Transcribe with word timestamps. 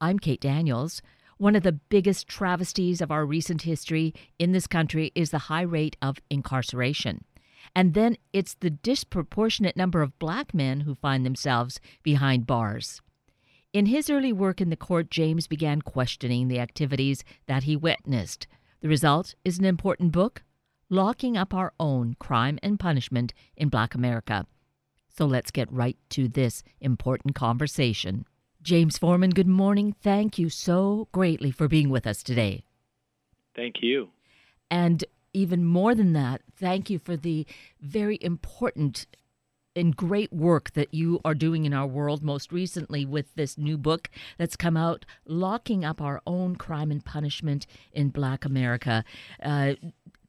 I'm 0.00 0.20
Kate 0.20 0.40
Daniels. 0.40 1.02
One 1.38 1.56
of 1.56 1.64
the 1.64 1.72
biggest 1.72 2.28
travesties 2.28 3.00
of 3.00 3.10
our 3.10 3.26
recent 3.26 3.62
history 3.62 4.14
in 4.38 4.52
this 4.52 4.68
country 4.68 5.10
is 5.16 5.30
the 5.30 5.38
high 5.38 5.62
rate 5.62 5.96
of 6.00 6.20
incarceration. 6.30 7.24
And 7.74 7.94
then 7.94 8.16
it's 8.32 8.54
the 8.54 8.70
disproportionate 8.70 9.76
number 9.76 10.00
of 10.00 10.16
black 10.20 10.54
men 10.54 10.80
who 10.80 10.94
find 10.94 11.26
themselves 11.26 11.80
behind 12.04 12.46
bars. 12.46 13.02
In 13.72 13.86
his 13.86 14.08
early 14.08 14.32
work 14.32 14.60
in 14.60 14.70
the 14.70 14.76
court, 14.76 15.10
James 15.10 15.48
began 15.48 15.82
questioning 15.82 16.46
the 16.46 16.60
activities 16.60 17.24
that 17.46 17.64
he 17.64 17.74
witnessed. 17.74 18.46
The 18.80 18.88
result 18.88 19.34
is 19.44 19.58
an 19.58 19.64
important 19.64 20.12
book, 20.12 20.42
Locking 20.88 21.36
Up 21.36 21.52
Our 21.52 21.72
Own 21.80 22.14
Crime 22.20 22.60
and 22.62 22.78
Punishment 22.78 23.34
in 23.56 23.68
Black 23.68 23.96
America. 23.96 24.46
So 25.08 25.26
let's 25.26 25.50
get 25.50 25.72
right 25.72 25.96
to 26.10 26.28
this 26.28 26.62
important 26.80 27.34
conversation. 27.34 28.26
James 28.62 28.98
Forman, 28.98 29.30
good 29.30 29.46
morning. 29.46 29.94
Thank 30.02 30.38
you 30.38 30.48
so 30.48 31.08
greatly 31.12 31.50
for 31.50 31.68
being 31.68 31.90
with 31.90 32.06
us 32.06 32.22
today. 32.22 32.64
Thank 33.54 33.76
you. 33.82 34.10
And 34.70 35.04
even 35.32 35.64
more 35.64 35.94
than 35.94 36.12
that, 36.14 36.42
thank 36.56 36.90
you 36.90 36.98
for 36.98 37.16
the 37.16 37.46
very 37.80 38.18
important 38.20 39.06
and 39.76 39.96
great 39.96 40.32
work 40.32 40.72
that 40.72 40.92
you 40.92 41.20
are 41.24 41.34
doing 41.34 41.64
in 41.64 41.72
our 41.72 41.86
world, 41.86 42.22
most 42.22 42.52
recently 42.52 43.04
with 43.04 43.32
this 43.36 43.56
new 43.56 43.78
book 43.78 44.10
that's 44.36 44.56
come 44.56 44.76
out, 44.76 45.06
Locking 45.24 45.84
Up 45.84 46.00
Our 46.00 46.20
Own 46.26 46.56
Crime 46.56 46.90
and 46.90 47.04
Punishment 47.04 47.66
in 47.92 48.08
Black 48.08 48.44
America. 48.44 49.04
Uh, 49.40 49.74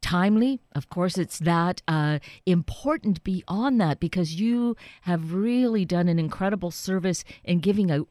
timely. 0.09 0.59
Of 0.73 0.89
course, 0.89 1.17
it's 1.17 1.39
that 1.39 1.81
uh, 1.87 2.19
important 2.45 3.23
beyond 3.23 3.79
that 3.81 3.99
because 3.99 4.39
you 4.41 4.75
have 5.01 5.33
really 5.33 5.85
done 5.85 6.07
an 6.07 6.17
incredible 6.17 6.71
service 6.71 7.23
in 7.43 7.59
giving 7.59 7.91
a 7.91 8.05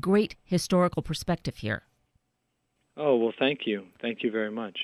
great 0.00 0.36
historical 0.44 1.02
perspective 1.02 1.56
here. 1.58 1.82
Oh, 2.96 3.16
well, 3.16 3.34
thank 3.38 3.60
you. 3.66 3.84
Thank 4.00 4.22
you 4.22 4.30
very 4.30 4.50
much 4.50 4.78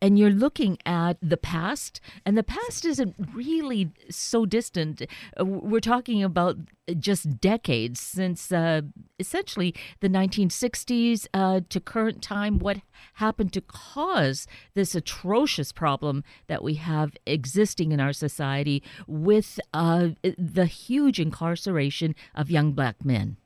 and 0.00 0.18
you're 0.18 0.30
looking 0.30 0.78
at 0.84 1.16
the 1.22 1.36
past, 1.36 2.00
and 2.24 2.36
the 2.36 2.42
past 2.42 2.84
isn't 2.84 3.14
really 3.34 3.90
so 4.10 4.44
distant. 4.44 5.02
Uh, 5.38 5.44
we're 5.44 5.80
talking 5.80 6.22
about 6.22 6.56
just 6.98 7.40
decades 7.40 7.98
since 7.98 8.52
uh, 8.52 8.82
essentially 9.18 9.74
the 10.00 10.08
1960s 10.08 11.26
uh, 11.34 11.60
to 11.68 11.80
current 11.80 12.22
time. 12.22 12.58
What 12.58 12.78
happened 13.14 13.52
to 13.54 13.60
cause 13.60 14.46
this 14.74 14.94
atrocious 14.94 15.72
problem 15.72 16.22
that 16.46 16.62
we 16.62 16.74
have 16.74 17.16
existing 17.26 17.92
in 17.92 18.00
our 18.00 18.12
society 18.12 18.82
with 19.06 19.58
uh, 19.72 20.10
the 20.22 20.66
huge 20.66 21.18
incarceration 21.18 22.14
of 22.34 22.50
young 22.50 22.72
black 22.72 23.04
men? 23.04 23.36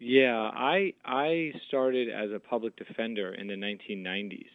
Yeah, 0.00 0.50
I 0.52 0.92
I 1.04 1.52
started 1.68 2.08
as 2.10 2.30
a 2.32 2.38
public 2.38 2.76
defender 2.76 3.32
in 3.32 3.46
the 3.46 3.54
1990s 3.54 4.50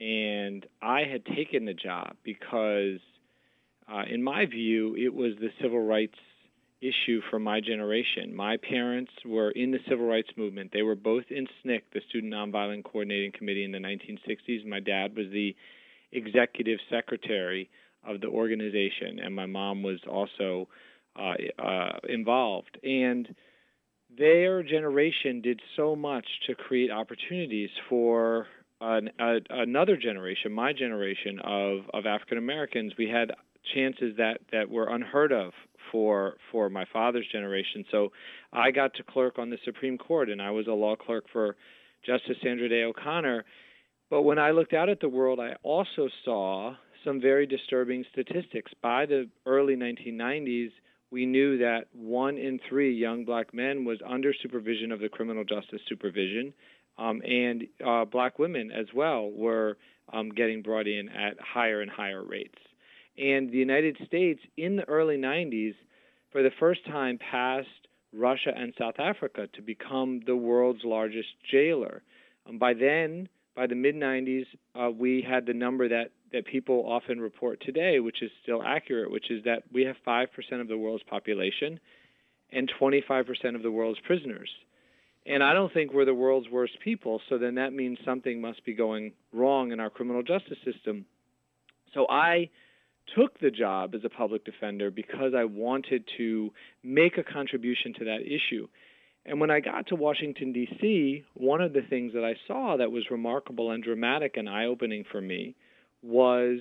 and 0.00 0.66
I 0.80 1.02
had 1.04 1.24
taken 1.26 1.66
the 1.66 1.74
job 1.74 2.16
because, 2.24 3.00
uh, 3.92 4.02
in 4.10 4.22
my 4.22 4.46
view, 4.46 4.96
it 4.96 5.12
was 5.12 5.32
the 5.40 5.50
civil 5.60 5.84
rights 5.84 6.18
issue 6.80 7.20
for 7.28 7.38
my 7.38 7.60
generation. 7.60 8.34
My 8.34 8.56
parents 8.56 9.12
were 9.26 9.50
in 9.50 9.70
the 9.70 9.80
civil 9.88 10.06
rights 10.06 10.30
movement. 10.36 10.70
They 10.72 10.82
were 10.82 10.94
both 10.94 11.24
in 11.28 11.46
SNCC, 11.64 11.82
the 11.92 12.00
Student 12.08 12.32
Nonviolent 12.32 12.84
Coordinating 12.84 13.32
Committee, 13.32 13.64
in 13.64 13.72
the 13.72 13.78
1960s. 13.78 14.66
My 14.66 14.80
dad 14.80 15.14
was 15.14 15.26
the 15.30 15.54
executive 16.12 16.78
secretary 16.90 17.68
of 18.06 18.22
the 18.22 18.28
organization, 18.28 19.18
and 19.22 19.34
my 19.34 19.44
mom 19.44 19.82
was 19.82 19.98
also 20.08 20.68
uh, 21.16 21.34
uh, 21.62 21.98
involved. 22.08 22.78
And 22.82 23.34
their 24.16 24.62
generation 24.62 25.42
did 25.42 25.60
so 25.76 25.94
much 25.94 26.26
to 26.46 26.54
create 26.54 26.90
opportunities 26.90 27.70
for 27.88 28.46
an, 28.80 29.10
a, 29.18 29.38
another 29.50 29.96
generation, 29.96 30.52
my 30.52 30.72
generation 30.72 31.38
of, 31.44 31.80
of 31.92 32.06
African 32.06 32.38
Americans, 32.38 32.92
we 32.98 33.08
had 33.08 33.32
chances 33.74 34.16
that, 34.16 34.38
that 34.52 34.68
were 34.70 34.88
unheard 34.88 35.32
of 35.32 35.52
for 35.92 36.36
for 36.52 36.70
my 36.70 36.84
father's 36.92 37.26
generation. 37.30 37.84
So 37.90 38.10
I 38.52 38.70
got 38.70 38.94
to 38.94 39.02
clerk 39.02 39.38
on 39.38 39.50
the 39.50 39.58
Supreme 39.64 39.98
Court, 39.98 40.28
and 40.30 40.40
I 40.40 40.50
was 40.50 40.66
a 40.66 40.72
law 40.72 40.96
clerk 40.96 41.24
for 41.32 41.56
Justice 42.04 42.36
Sandra 42.42 42.68
Day 42.68 42.84
O'Connor. 42.84 43.44
But 44.08 44.22
when 44.22 44.38
I 44.38 44.50
looked 44.50 44.72
out 44.72 44.88
at 44.88 45.00
the 45.00 45.08
world, 45.08 45.38
I 45.40 45.54
also 45.62 46.08
saw 46.24 46.74
some 47.04 47.20
very 47.20 47.46
disturbing 47.46 48.04
statistics. 48.12 48.72
By 48.82 49.06
the 49.06 49.28
early 49.46 49.76
1990s, 49.76 50.70
we 51.10 51.26
knew 51.26 51.58
that 51.58 51.86
one 51.92 52.36
in 52.36 52.60
three 52.68 52.94
young 52.94 53.24
black 53.24 53.52
men 53.54 53.84
was 53.84 53.98
under 54.06 54.32
supervision 54.42 54.92
of 54.92 55.00
the 55.00 55.08
criminal 55.08 55.44
justice 55.44 55.80
supervision, 55.88 56.52
um, 57.00 57.22
and 57.22 57.64
uh, 57.84 58.04
black 58.04 58.38
women 58.38 58.70
as 58.70 58.86
well 58.94 59.30
were 59.30 59.78
um, 60.12 60.28
getting 60.30 60.62
brought 60.62 60.86
in 60.86 61.08
at 61.08 61.40
higher 61.40 61.80
and 61.80 61.90
higher 61.90 62.22
rates. 62.22 62.58
And 63.16 63.50
the 63.50 63.56
United 63.56 63.96
States 64.06 64.40
in 64.56 64.76
the 64.76 64.88
early 64.88 65.16
90s, 65.16 65.74
for 66.30 66.42
the 66.42 66.50
first 66.60 66.84
time, 66.86 67.18
passed 67.18 67.68
Russia 68.12 68.52
and 68.54 68.74
South 68.78 68.98
Africa 68.98 69.48
to 69.54 69.62
become 69.62 70.20
the 70.26 70.36
world's 70.36 70.84
largest 70.84 71.28
jailer. 71.50 72.02
Um, 72.46 72.58
by 72.58 72.74
then, 72.74 73.28
by 73.56 73.66
the 73.66 73.74
mid 73.74 73.94
90s, 73.94 74.46
uh, 74.74 74.90
we 74.90 75.24
had 75.26 75.46
the 75.46 75.54
number 75.54 75.88
that, 75.88 76.10
that 76.32 76.46
people 76.46 76.84
often 76.86 77.20
report 77.20 77.62
today, 77.64 78.00
which 78.00 78.22
is 78.22 78.30
still 78.42 78.62
accurate, 78.62 79.10
which 79.10 79.30
is 79.30 79.42
that 79.44 79.62
we 79.72 79.84
have 79.84 79.96
5% 80.06 80.26
of 80.60 80.68
the 80.68 80.76
world's 80.76 81.04
population 81.04 81.80
and 82.52 82.70
25% 82.80 83.54
of 83.54 83.62
the 83.62 83.70
world's 83.70 84.00
prisoners. 84.00 84.50
And 85.26 85.42
I 85.42 85.52
don't 85.52 85.72
think 85.72 85.92
we're 85.92 86.06
the 86.06 86.14
world's 86.14 86.48
worst 86.48 86.74
people, 86.82 87.20
so 87.28 87.36
then 87.36 87.56
that 87.56 87.72
means 87.72 87.98
something 88.04 88.40
must 88.40 88.64
be 88.64 88.74
going 88.74 89.12
wrong 89.32 89.70
in 89.72 89.80
our 89.80 89.90
criminal 89.90 90.22
justice 90.22 90.58
system. 90.64 91.04
So 91.94 92.06
I 92.08 92.48
took 93.16 93.38
the 93.40 93.50
job 93.50 93.94
as 93.94 94.02
a 94.04 94.08
public 94.08 94.44
defender 94.44 94.90
because 94.90 95.32
I 95.36 95.44
wanted 95.44 96.04
to 96.16 96.50
make 96.82 97.18
a 97.18 97.22
contribution 97.22 97.92
to 97.98 98.04
that 98.06 98.20
issue. 98.22 98.68
And 99.26 99.40
when 99.40 99.50
I 99.50 99.60
got 99.60 99.88
to 99.88 99.96
Washington, 99.96 100.52
D.C., 100.52 101.24
one 101.34 101.60
of 101.60 101.72
the 101.72 101.82
things 101.82 102.14
that 102.14 102.24
I 102.24 102.34
saw 102.46 102.76
that 102.78 102.90
was 102.90 103.04
remarkable 103.10 103.70
and 103.72 103.82
dramatic 103.84 104.36
and 104.36 104.48
eye 104.48 104.64
opening 104.64 105.04
for 105.10 105.20
me 105.20 105.54
was 106.02 106.60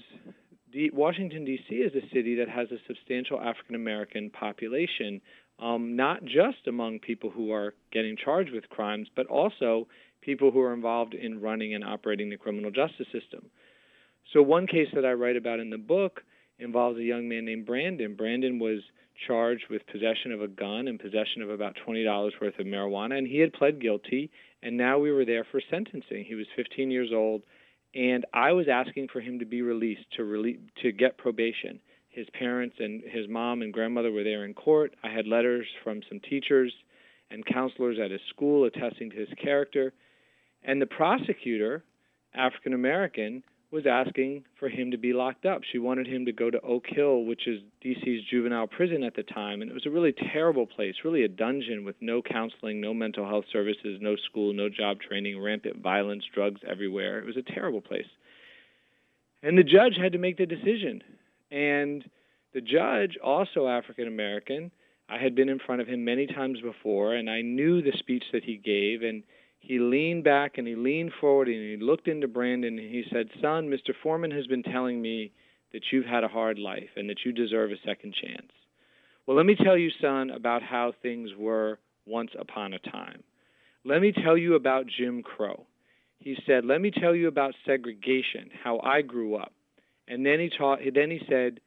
D- 0.74 0.92
Washington, 0.94 1.46
D.C. 1.46 1.76
is 1.76 1.94
a 1.96 2.08
city 2.14 2.36
that 2.36 2.50
has 2.50 2.68
a 2.72 2.78
substantial 2.88 3.40
African 3.40 3.76
American 3.76 4.30
population 4.30 5.22
um, 5.62 5.96
not 5.96 6.24
just 6.24 6.68
among 6.68 7.00
people 7.00 7.30
who 7.30 7.52
are 7.52 7.74
getting 7.92 8.16
charged 8.16 8.52
with 8.52 8.70
crimes, 8.70 9.08
but 9.16 9.28
also 9.28 9.88
people 10.22 10.52
who 10.52 10.62
are 10.62 10.74
involved 10.74 11.14
in 11.14 11.42
running 11.42 11.74
and 11.74 11.84
operating 11.84 12.30
the 12.30 12.38
criminal 12.38 12.72
justice 12.72 13.08
system. 13.12 13.50
So, 14.34 14.42
one 14.42 14.68
case 14.68 14.88
that 14.94 15.06
I 15.06 15.14
write 15.14 15.38
about 15.38 15.60
in 15.60 15.70
the 15.70 15.78
book 15.78 16.22
involves 16.60 17.00
a 17.00 17.04
young 17.04 17.28
man 17.28 17.46
named 17.46 17.66
Brandon. 17.66 18.16
Brandon 18.16 18.60
was 18.60 18.80
charged 19.28 19.66
with 19.70 19.86
possession 19.88 20.32
of 20.32 20.42
a 20.42 20.48
gun 20.48 20.88
and 20.88 21.00
possession 21.00 21.42
of 21.42 21.50
about 21.50 21.76
$20 21.88 22.32
worth 22.42 22.60
of 22.60 22.66
marijuana, 22.66 23.18
and 23.18 23.28
he 23.28 23.40
had 23.40 23.54
pled 23.54 23.82
guilty, 23.82 24.30
and 24.62 24.78
now 24.78 24.98
we 24.98 25.12
were 25.12 25.26
there 25.26 25.46
for 25.52 25.62
sentencing. 25.70 26.26
He 26.26 26.36
was 26.36 26.46
15 26.56 26.92
years 26.92 27.10
old, 27.14 27.44
and 27.94 28.26
I 28.34 28.52
was 28.52 28.68
asking 28.72 29.08
for 29.12 29.20
him 29.20 29.40
to 29.40 29.46
be 29.46 29.62
released, 29.62 30.06
to, 30.18 30.22
rele- 30.22 30.60
to 30.84 30.92
get 30.92 31.18
probation 31.18 31.80
his 32.10 32.28
parents 32.38 32.76
and 32.80 33.04
his 33.04 33.28
mom 33.30 33.62
and 33.62 33.72
grandmother 33.72 34.12
were 34.12 34.24
there 34.24 34.46
in 34.46 34.54
court. 34.54 34.96
I 35.04 35.10
had 35.10 35.28
letters 35.28 35.66
from 35.84 36.02
some 36.10 36.20
teachers 36.20 36.74
and 37.32 37.46
counselors 37.46 37.98
at 38.04 38.12
his 38.12 38.22
school 38.30 38.66
attesting 38.66 39.12
to 39.12 39.16
his 39.16 39.30
character. 39.42 39.94
And 40.64 40.82
the 40.82 40.88
prosecutor, 40.88 41.84
African 42.34 42.74
American, 42.74 43.44
was 43.72 43.86
asking 43.86 44.44
for 44.60 44.68
him 44.68 44.90
to 44.90 44.98
be 44.98 45.14
locked 45.14 45.46
up. 45.46 45.62
She 45.72 45.78
wanted 45.78 46.08
him 46.08 46.26
to 46.26 46.32
go 46.32 46.50
to 46.50 46.60
Oak 46.62 46.86
Hill, 46.88 47.26
which 47.26 47.48
is 47.48 47.62
DC's 47.86 48.26
juvenile 48.30 48.66
prison 48.66 49.04
at 49.04 49.16
the 49.16 49.22
time. 49.22 49.62
And 49.62 49.70
it 49.70 49.76
was 49.76 49.86
a 49.86 49.92
really 49.92 50.14
terrible 50.34 50.66
place, 50.66 50.96
really 51.06 51.24
a 51.24 51.28
dungeon 51.28 51.86
with 51.86 51.96
no 52.02 52.24
counseling, 52.24 52.82
no 52.82 52.96
mental 52.96 53.28
health 53.28 53.46
services, 53.54 54.00
no 54.02 54.16
school, 54.16 54.54
no 54.54 54.70
job 54.70 54.98
training, 55.08 55.40
rampant 55.40 55.84
violence, 55.84 56.24
drugs 56.34 56.62
everywhere. 56.68 57.20
It 57.20 57.26
was 57.26 57.38
a 57.38 57.44
terrible 57.44 57.82
place. 57.82 58.08
And 59.44 59.56
the 59.56 59.64
judge 59.64 59.94
had 60.02 60.14
to 60.14 60.18
make 60.18 60.38
the 60.38 60.48
decision 60.48 61.04
and 61.52 62.04
the 62.54 62.62
judge, 62.62 63.18
also 63.24 63.68
African 63.68 64.08
American, 64.08 64.72
I 65.10 65.18
had 65.18 65.36
been 65.36 65.50
in 65.50 65.60
front 65.60 65.82
of 65.82 65.88
him 65.88 66.06
many 66.06 66.28
times 66.28 66.60
before, 66.62 67.16
and 67.16 67.30
I 67.30 67.42
knew 67.42 67.82
the 67.82 67.94
speech 67.98 68.24
that 68.32 68.44
he 68.44 68.58
gave. 68.58 69.02
And 69.02 69.24
he 69.60 69.80
leaned 69.80 70.24
back 70.24 70.58
and 70.58 70.68
he 70.68 70.76
leaned 70.76 71.12
forward 71.20 71.48
and 71.48 71.58
he 71.58 71.78
looked 71.84 72.08
into 72.08 72.28
Brandon 72.28 72.78
and 72.80 72.90
he 72.90 73.04
said, 73.12 73.28
Son, 73.42 73.70
Mr. 73.70 73.94
Forman 74.02 74.32
has 74.32 74.48
been 74.48 74.64
telling 74.64 75.02
me 75.02 75.32
that 75.74 75.82
you've 75.92 76.06
had 76.06 76.24
a 76.24 76.30
hard 76.30 76.58
life 76.58 76.90
and 76.96 77.10
that 77.10 77.26
you 77.26 77.32
deserve 77.32 77.72
a 77.72 77.88
second 77.88 78.16
chance. 78.20 78.52
Well, 79.26 79.38
let 79.38 79.46
me 79.46 79.56
tell 79.56 79.78
you, 79.78 79.92
son, 80.02 80.32
about 80.32 80.64
how 80.64 80.94
things 81.04 81.30
were 81.38 81.78
once 82.08 82.32
upon 82.40 82.74
a 82.74 82.80
time. 82.80 83.24
Let 83.86 84.02
me 84.02 84.12
tell 84.12 84.38
you 84.38 84.56
about 84.56 84.88
Jim 84.88 85.22
Crow. 85.22 85.68
He 86.18 86.36
said, 86.46 86.66
Let 86.66 86.82
me 86.82 86.92
tell 86.92 87.14
you 87.14 87.28
about 87.28 87.54
segregation, 87.66 88.50
how 88.64 88.80
I 88.80 89.02
grew 89.02 89.36
up. 89.36 89.54
And 90.10 90.26
then 90.26 90.40
he 90.40 90.50
taught. 90.50 90.80
Then 90.94 91.12
he 91.12 91.22
said, 91.30 91.62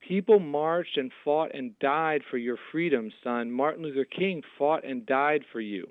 "People 0.00 0.38
marched 0.38 0.96
and 0.96 1.10
fought 1.24 1.54
and 1.54 1.76
died 1.78 2.22
for 2.30 2.36
your 2.36 2.58
freedom, 2.70 3.10
son. 3.24 3.50
Martin 3.50 3.82
Luther 3.82 4.04
King 4.04 4.42
fought 4.58 4.84
and 4.84 5.04
died 5.06 5.44
for 5.50 5.60
you." 5.60 5.88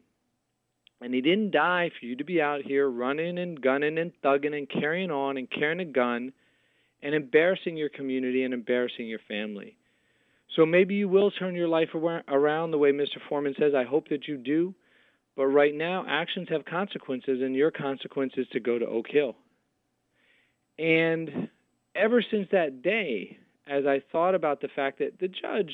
And 1.01 1.13
he 1.13 1.21
didn't 1.21 1.51
die 1.51 1.89
for 1.89 2.05
you 2.05 2.15
to 2.15 2.23
be 2.23 2.41
out 2.41 2.61
here 2.61 2.89
running 2.89 3.37
and 3.37 3.59
gunning 3.59 3.97
and 3.97 4.13
thugging 4.21 4.57
and 4.57 4.69
carrying 4.69 5.11
on 5.11 5.37
and 5.37 5.49
carrying 5.49 5.79
a 5.79 5.85
gun 5.85 6.33
and 7.03 7.13
embarrassing 7.13 7.77
your 7.77 7.89
community 7.89 8.43
and 8.43 8.53
embarrassing 8.53 9.07
your 9.07 9.19
family. 9.27 9.75
So 10.55 10.65
maybe 10.65 10.95
you 10.95 11.09
will 11.09 11.29
turn 11.29 11.53
your 11.55 11.67
life 11.67 11.93
around 11.93 12.71
the 12.71 12.77
way 12.77 12.91
Mr. 12.91 13.19
Forman 13.29 13.55
says. 13.59 13.75
I 13.75 13.83
hope 13.83 14.07
that 14.09 14.27
you 14.27 14.37
do. 14.37 14.73
But 15.35 15.47
right 15.47 15.75
now, 15.75 16.03
actions 16.07 16.49
have 16.49 16.65
consequences, 16.65 17.43
and 17.43 17.55
your 17.55 17.69
consequence 17.69 18.33
is 18.37 18.47
to 18.49 18.59
go 18.59 18.79
to 18.79 18.87
Oak 18.87 19.07
Hill. 19.07 19.35
And 20.79 21.49
ever 21.97 22.23
since 22.29 22.47
that 22.51 22.81
day, 22.81 23.37
as 23.67 23.85
I 23.85 24.01
thought 24.11 24.35
about 24.35 24.61
the 24.61 24.69
fact 24.69 24.99
that 24.99 25.19
the 25.19 25.27
judge, 25.27 25.73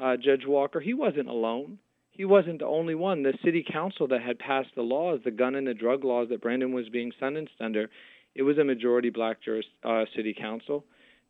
uh, 0.00 0.16
Judge 0.16 0.46
Walker, 0.46 0.80
he 0.80 0.94
wasn't 0.94 1.28
alone. 1.28 1.78
He 2.10 2.24
wasn't 2.24 2.60
the 2.60 2.66
only 2.66 2.94
one. 2.94 3.22
The 3.22 3.36
city 3.44 3.64
council 3.68 4.06
that 4.08 4.22
had 4.22 4.38
passed 4.38 4.70
the 4.76 4.82
laws, 4.82 5.20
the 5.24 5.32
gun 5.32 5.56
and 5.56 5.66
the 5.66 5.74
drug 5.74 6.04
laws 6.04 6.28
that 6.30 6.40
Brandon 6.40 6.72
was 6.72 6.88
being 6.88 7.12
sentenced 7.18 7.54
under, 7.60 7.88
it 8.34 8.42
was 8.42 8.58
a 8.58 8.64
majority 8.64 9.10
black 9.10 9.38
uh, 9.84 10.04
city 10.14 10.34
council. 10.38 10.84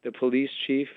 The 0.05 0.13
police 0.13 0.51
chief 0.67 0.89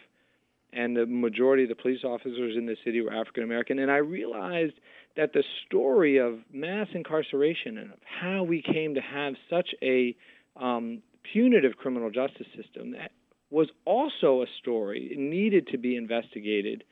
and 0.74 0.96
the 0.96 1.06
majority 1.06 1.64
of 1.64 1.70
the 1.70 1.76
police 1.76 2.04
officers 2.04 2.56
in 2.58 2.66
the 2.66 2.76
city 2.84 3.02
were 3.02 3.14
African 3.14 3.44
American. 3.44 3.80
And 3.80 3.90
I 3.90 3.98
realized 3.98 4.74
that 5.16 5.32
the 5.34 5.44
story 5.66 6.18
of 6.18 6.40
mass 6.52 6.88
incarceration 6.94 7.78
and 7.78 7.92
of 7.94 8.00
how 8.04 8.44
we 8.44 8.62
came 8.62 8.94
to 8.96 9.02
have 9.02 9.36
such 9.50 9.70
a 9.82 10.16
um, 10.58 11.02
punitive 11.34 11.78
criminal 11.78 12.10
justice 12.10 12.48
system 12.56 12.92
that 12.92 13.12
was 13.50 13.68
also 13.86 14.42
a 14.42 14.48
story. 14.60 15.14
Needed 15.18 15.68
to 15.68 15.78
be 15.78 15.96
investigated. 15.96 16.84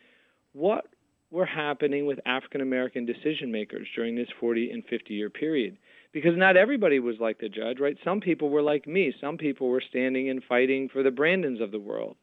What 0.54 0.86
were 1.32 1.46
happening 1.46 2.06
with 2.06 2.20
African 2.26 2.62
American 2.62 3.06
decision 3.06 3.52
makers 3.52 3.88
during 3.96 4.16
this 4.16 4.30
40 4.40 4.72
and 4.72 4.84
50 4.86 5.14
year 5.14 5.30
period? 5.30 5.78
Because 6.14 6.38
not 6.38 6.56
everybody 6.56 7.00
was 7.00 7.16
like 7.20 7.40
the 7.40 7.50
judge, 7.50 7.80
right? 7.80 7.98
Some 8.04 8.22
people 8.22 8.50
were 8.50 8.62
like 8.62 8.88
me. 8.88 9.14
Some 9.20 9.38
people 9.38 9.68
were 9.68 9.84
standing 9.90 10.30
and 10.30 10.42
fighting 10.44 10.88
for 10.88 11.04
the 11.04 11.12
Brandons 11.12 11.60
of 11.60 11.72
the 11.72 11.80
world. 11.80 12.16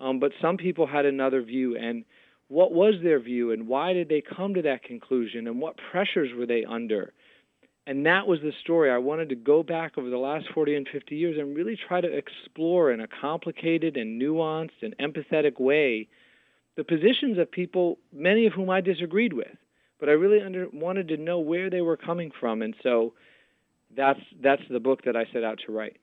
Um, 0.00 0.18
but 0.18 0.32
some 0.42 0.56
people 0.56 0.86
had 0.86 1.06
another 1.06 1.42
view. 1.42 1.76
And 1.76 2.04
what 2.48 2.72
was 2.72 2.94
their 3.02 3.20
view, 3.20 3.52
and 3.52 3.66
why 3.66 3.92
did 3.92 4.08
they 4.08 4.22
come 4.22 4.54
to 4.54 4.62
that 4.62 4.84
conclusion, 4.84 5.46
and 5.46 5.60
what 5.60 5.76
pressures 5.90 6.30
were 6.36 6.46
they 6.46 6.64
under? 6.64 7.12
And 7.86 8.04
that 8.06 8.26
was 8.26 8.40
the 8.40 8.52
story. 8.62 8.90
I 8.90 8.98
wanted 8.98 9.28
to 9.28 9.36
go 9.36 9.62
back 9.62 9.96
over 9.96 10.10
the 10.10 10.18
last 10.18 10.46
40 10.52 10.74
and 10.74 10.88
50 10.92 11.14
years 11.14 11.38
and 11.38 11.56
really 11.56 11.78
try 11.88 12.00
to 12.00 12.08
explore 12.08 12.90
in 12.90 13.00
a 13.00 13.06
complicated 13.06 13.96
and 13.96 14.20
nuanced 14.20 14.82
and 14.82 14.96
empathetic 14.98 15.60
way 15.60 16.08
the 16.76 16.84
positions 16.84 17.38
of 17.38 17.50
people, 17.50 17.98
many 18.12 18.46
of 18.46 18.52
whom 18.52 18.70
I 18.70 18.80
disagreed 18.80 19.32
with. 19.32 19.56
But 19.98 20.08
I 20.08 20.12
really 20.12 20.42
under, 20.42 20.68
wanted 20.72 21.08
to 21.08 21.16
know 21.16 21.38
where 21.38 21.70
they 21.70 21.80
were 21.80 21.96
coming 21.96 22.30
from. 22.38 22.60
And 22.60 22.74
so 22.82 23.14
that's, 23.96 24.20
that's 24.42 24.62
the 24.68 24.80
book 24.80 25.04
that 25.04 25.16
I 25.16 25.24
set 25.32 25.42
out 25.42 25.60
to 25.66 25.72
write. 25.72 25.96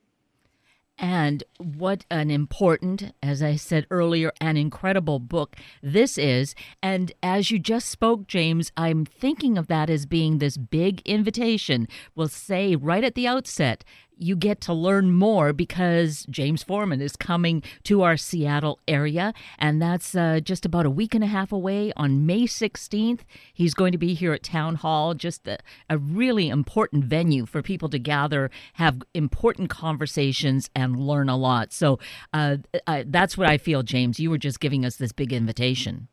And 0.98 1.43
what 1.58 2.06
an 2.10 2.32
important, 2.32 3.14
as 3.22 3.42
I 3.44 3.56
said 3.56 3.88
earlier, 3.90 4.32
an 4.42 4.58
incredible 4.58 5.20
book 5.20 5.56
this 5.82 6.18
is. 6.18 6.56
And 6.82 7.12
as 7.22 7.52
you 7.52 7.60
just 7.60 7.90
spoke, 7.90 8.28
James, 8.28 8.72
I'm 8.76 9.06
thinking 9.06 9.58
of 9.58 9.68
that 9.68 9.90
as 9.90 10.06
being 10.06 10.38
this 10.38 10.58
big 10.58 11.02
invitation. 11.06 11.88
We'll 12.16 12.28
say 12.28 12.76
right 12.76 13.04
at 13.04 13.16
the 13.16 13.28
outset 13.28 13.84
you 14.18 14.36
get 14.36 14.62
to 14.62 14.74
learn 14.74 15.12
more 15.12 15.54
because 15.54 16.26
James 16.30 16.64
Forman 16.64 17.02
is 17.02 17.16
coming 17.16 17.64
to 17.84 18.02
our 18.04 18.18
Seattle 18.18 18.80
area, 18.88 19.34
and 19.58 19.82
that's 19.82 20.16
uh, 20.16 20.40
just 20.44 20.66
about 20.66 20.86
a 20.86 20.90
week 20.90 21.14
and 21.16 21.24
a 21.24 21.28
half 21.28 21.52
away 21.52 21.92
on 21.96 22.26
May 22.26 22.44
16th. 22.44 23.22
He's 23.54 23.74
going 23.74 23.92
to 23.92 23.98
be 23.98 24.14
here 24.14 24.34
at 24.34 24.44
Town 24.44 24.76
Hall, 24.76 25.14
just 25.14 25.48
a, 25.48 25.58
a 25.90 25.98
really 25.98 26.50
important 26.50 27.06
venue 27.06 27.46
for 27.46 27.62
people 27.62 27.90
to 27.90 28.00
gather, 28.00 28.50
have 28.74 29.02
important 29.14 29.70
conversations, 29.70 30.70
and 30.76 31.00
learn 31.00 31.30
a 31.30 31.38
lot. 31.38 31.74
So 31.74 32.00
uh, 32.34 32.58
uh, 32.88 33.04
that's 33.08 33.38
what 33.38 33.50
I 33.50 33.58
feel, 33.58 33.84
James. 33.84 34.20
You 34.20 34.30
were 34.30 34.38
just 34.38 34.60
giving 34.60 34.86
us 34.86 34.96
this 34.96 35.12
big 35.12 35.34
invitation. 35.34 36.08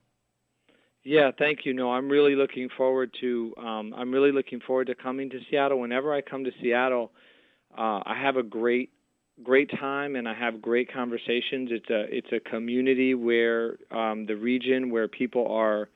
Yeah, 1.02 1.30
thank 1.38 1.64
you. 1.64 1.72
No, 1.72 1.92
I'm 1.92 2.08
really 2.08 2.34
looking 2.34 2.68
forward 2.76 3.14
to. 3.20 3.54
Um, 3.56 3.94
I'm 3.96 4.12
really 4.12 4.32
looking 4.32 4.60
forward 4.60 4.88
to 4.88 4.94
coming 4.94 5.30
to 5.30 5.38
Seattle. 5.50 5.80
Whenever 5.80 6.12
I 6.12 6.20
come 6.20 6.44
to 6.44 6.50
Seattle, 6.60 7.12
uh, 7.76 8.02
I 8.04 8.18
have 8.20 8.36
a 8.36 8.42
great 8.42 8.90
great 9.42 9.70
time 9.70 10.16
and 10.16 10.28
I 10.28 10.34
have 10.34 10.60
great 10.60 10.92
conversations. 10.92 11.70
It's 11.72 11.90
a 11.90 12.04
it's 12.10 12.32
a 12.32 12.40
community 12.40 13.14
where 13.14 13.76
um, 13.90 14.26
the 14.26 14.36
region 14.36 14.90
where 14.90 15.08
people 15.08 15.46
are, 15.48 15.88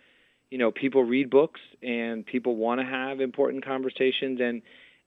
you 0.51 0.59
know, 0.59 0.71
people 0.71 1.05
read 1.05 1.31
books 1.31 1.61
and 1.83 2.25
people 2.25 2.57
want 2.57 2.81
to 2.81 2.87
have 2.87 3.21
important 3.21 3.65
conversations 3.65 4.41
and 4.41 4.63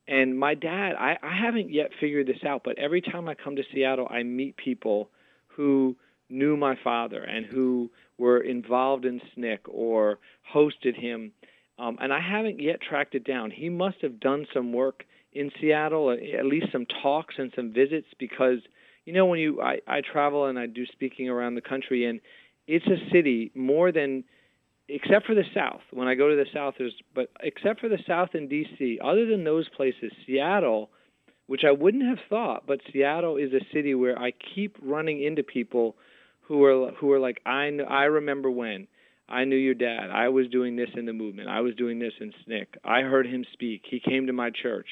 and 0.08 0.40
my 0.40 0.54
dad, 0.54 0.94
I, 0.98 1.18
I 1.22 1.36
haven't 1.36 1.70
yet 1.70 1.90
figured 2.00 2.28
this 2.28 2.44
out, 2.48 2.62
but 2.64 2.78
every 2.80 3.02
time 3.02 3.28
I 3.28 3.36
come 3.36 3.58
to 3.58 3.64
Seattle, 3.74 4.08
I 4.10 4.24
meet 4.24 4.56
people 4.56 5.10
who 5.48 5.98
knew 6.30 6.56
my 6.56 6.78
father 6.82 7.22
and 7.22 7.46
who 7.46 7.90
were 8.18 8.40
involved 8.40 9.06
in 9.06 9.22
SNCC 9.38 9.60
or 9.68 10.20
hosted 10.54 10.96
him. 10.96 11.34
Um, 11.78 11.98
and 12.00 12.14
I 12.14 12.22
haven't 12.22 12.62
yet 12.62 12.80
tracked 12.82 13.16
it 13.16 13.26
down. 13.26 13.52
He 13.52 13.70
must 13.70 13.98
have 14.02 14.20
done 14.20 14.48
some 14.54 14.72
work 14.72 15.04
in 15.34 15.52
Seattle, 15.60 16.12
at 16.12 16.46
least 16.46 16.68
some 16.72 16.86
talks 17.02 17.36
and 17.38 17.52
some 17.56 17.74
visits, 17.74 18.08
because 18.20 18.60
you 19.06 19.14
know 19.14 19.26
when 19.26 19.40
you 19.40 19.62
I, 19.62 19.80
I 19.88 20.02
travel 20.02 20.46
and 20.46 20.58
I 20.58 20.66
do 20.66 20.86
speaking 20.88 21.30
around 21.30 21.56
the 21.56 21.62
country, 21.62 22.06
and 22.06 22.20
it's 22.68 22.86
a 22.88 23.10
city 23.12 23.52
more 23.56 23.92
than 23.92 24.24
except 24.90 25.26
for 25.26 25.36
the 25.36 25.44
South. 25.54 25.82
When 25.92 26.08
I 26.08 26.16
go 26.16 26.30
to 26.30 26.36
the 26.36 26.46
South, 26.54 26.76
there's 26.78 26.96
but 27.14 27.30
except 27.42 27.80
for 27.80 27.90
the 27.90 28.00
South 28.08 28.30
and 28.34 28.50
D.C., 28.50 29.00
other 29.04 29.26
than 29.26 29.44
those 29.44 29.68
places, 29.70 30.12
Seattle, 30.26 30.90
which 31.48 31.64
I 31.66 31.72
wouldn't 31.72 32.04
have 32.04 32.20
thought, 32.30 32.66
but 32.68 32.80
Seattle 32.92 33.38
is 33.38 33.54
a 33.54 33.66
city 33.74 33.96
where 33.96 34.18
I 34.18 34.32
keep 34.56 34.78
running 34.82 35.24
into 35.24 35.44
people 35.44 35.96
who 36.42 36.64
are 36.64 36.92
who 36.92 37.12
are 37.12 37.20
like 37.20 37.42
I 37.46 37.70
I 37.90 38.06
remember 38.06 38.50
when 38.50 38.88
I 39.30 39.44
knew 39.44 39.58
your 39.58 39.74
dad. 39.74 40.10
I 40.12 40.30
was 40.30 40.48
doing 40.50 40.76
this 40.76 40.90
in 40.96 41.06
the 41.06 41.14
movement. 41.14 41.50
I 41.50 41.62
was 41.62 41.76
doing 41.76 42.00
this 42.00 42.14
in 42.20 42.32
SNCC. 42.48 42.66
I 42.84 43.02
heard 43.02 43.28
him 43.28 43.46
speak. 43.54 43.82
He 43.90 44.00
came 44.00 44.28
to 44.28 44.34
my 44.34 44.50
church. 44.50 44.88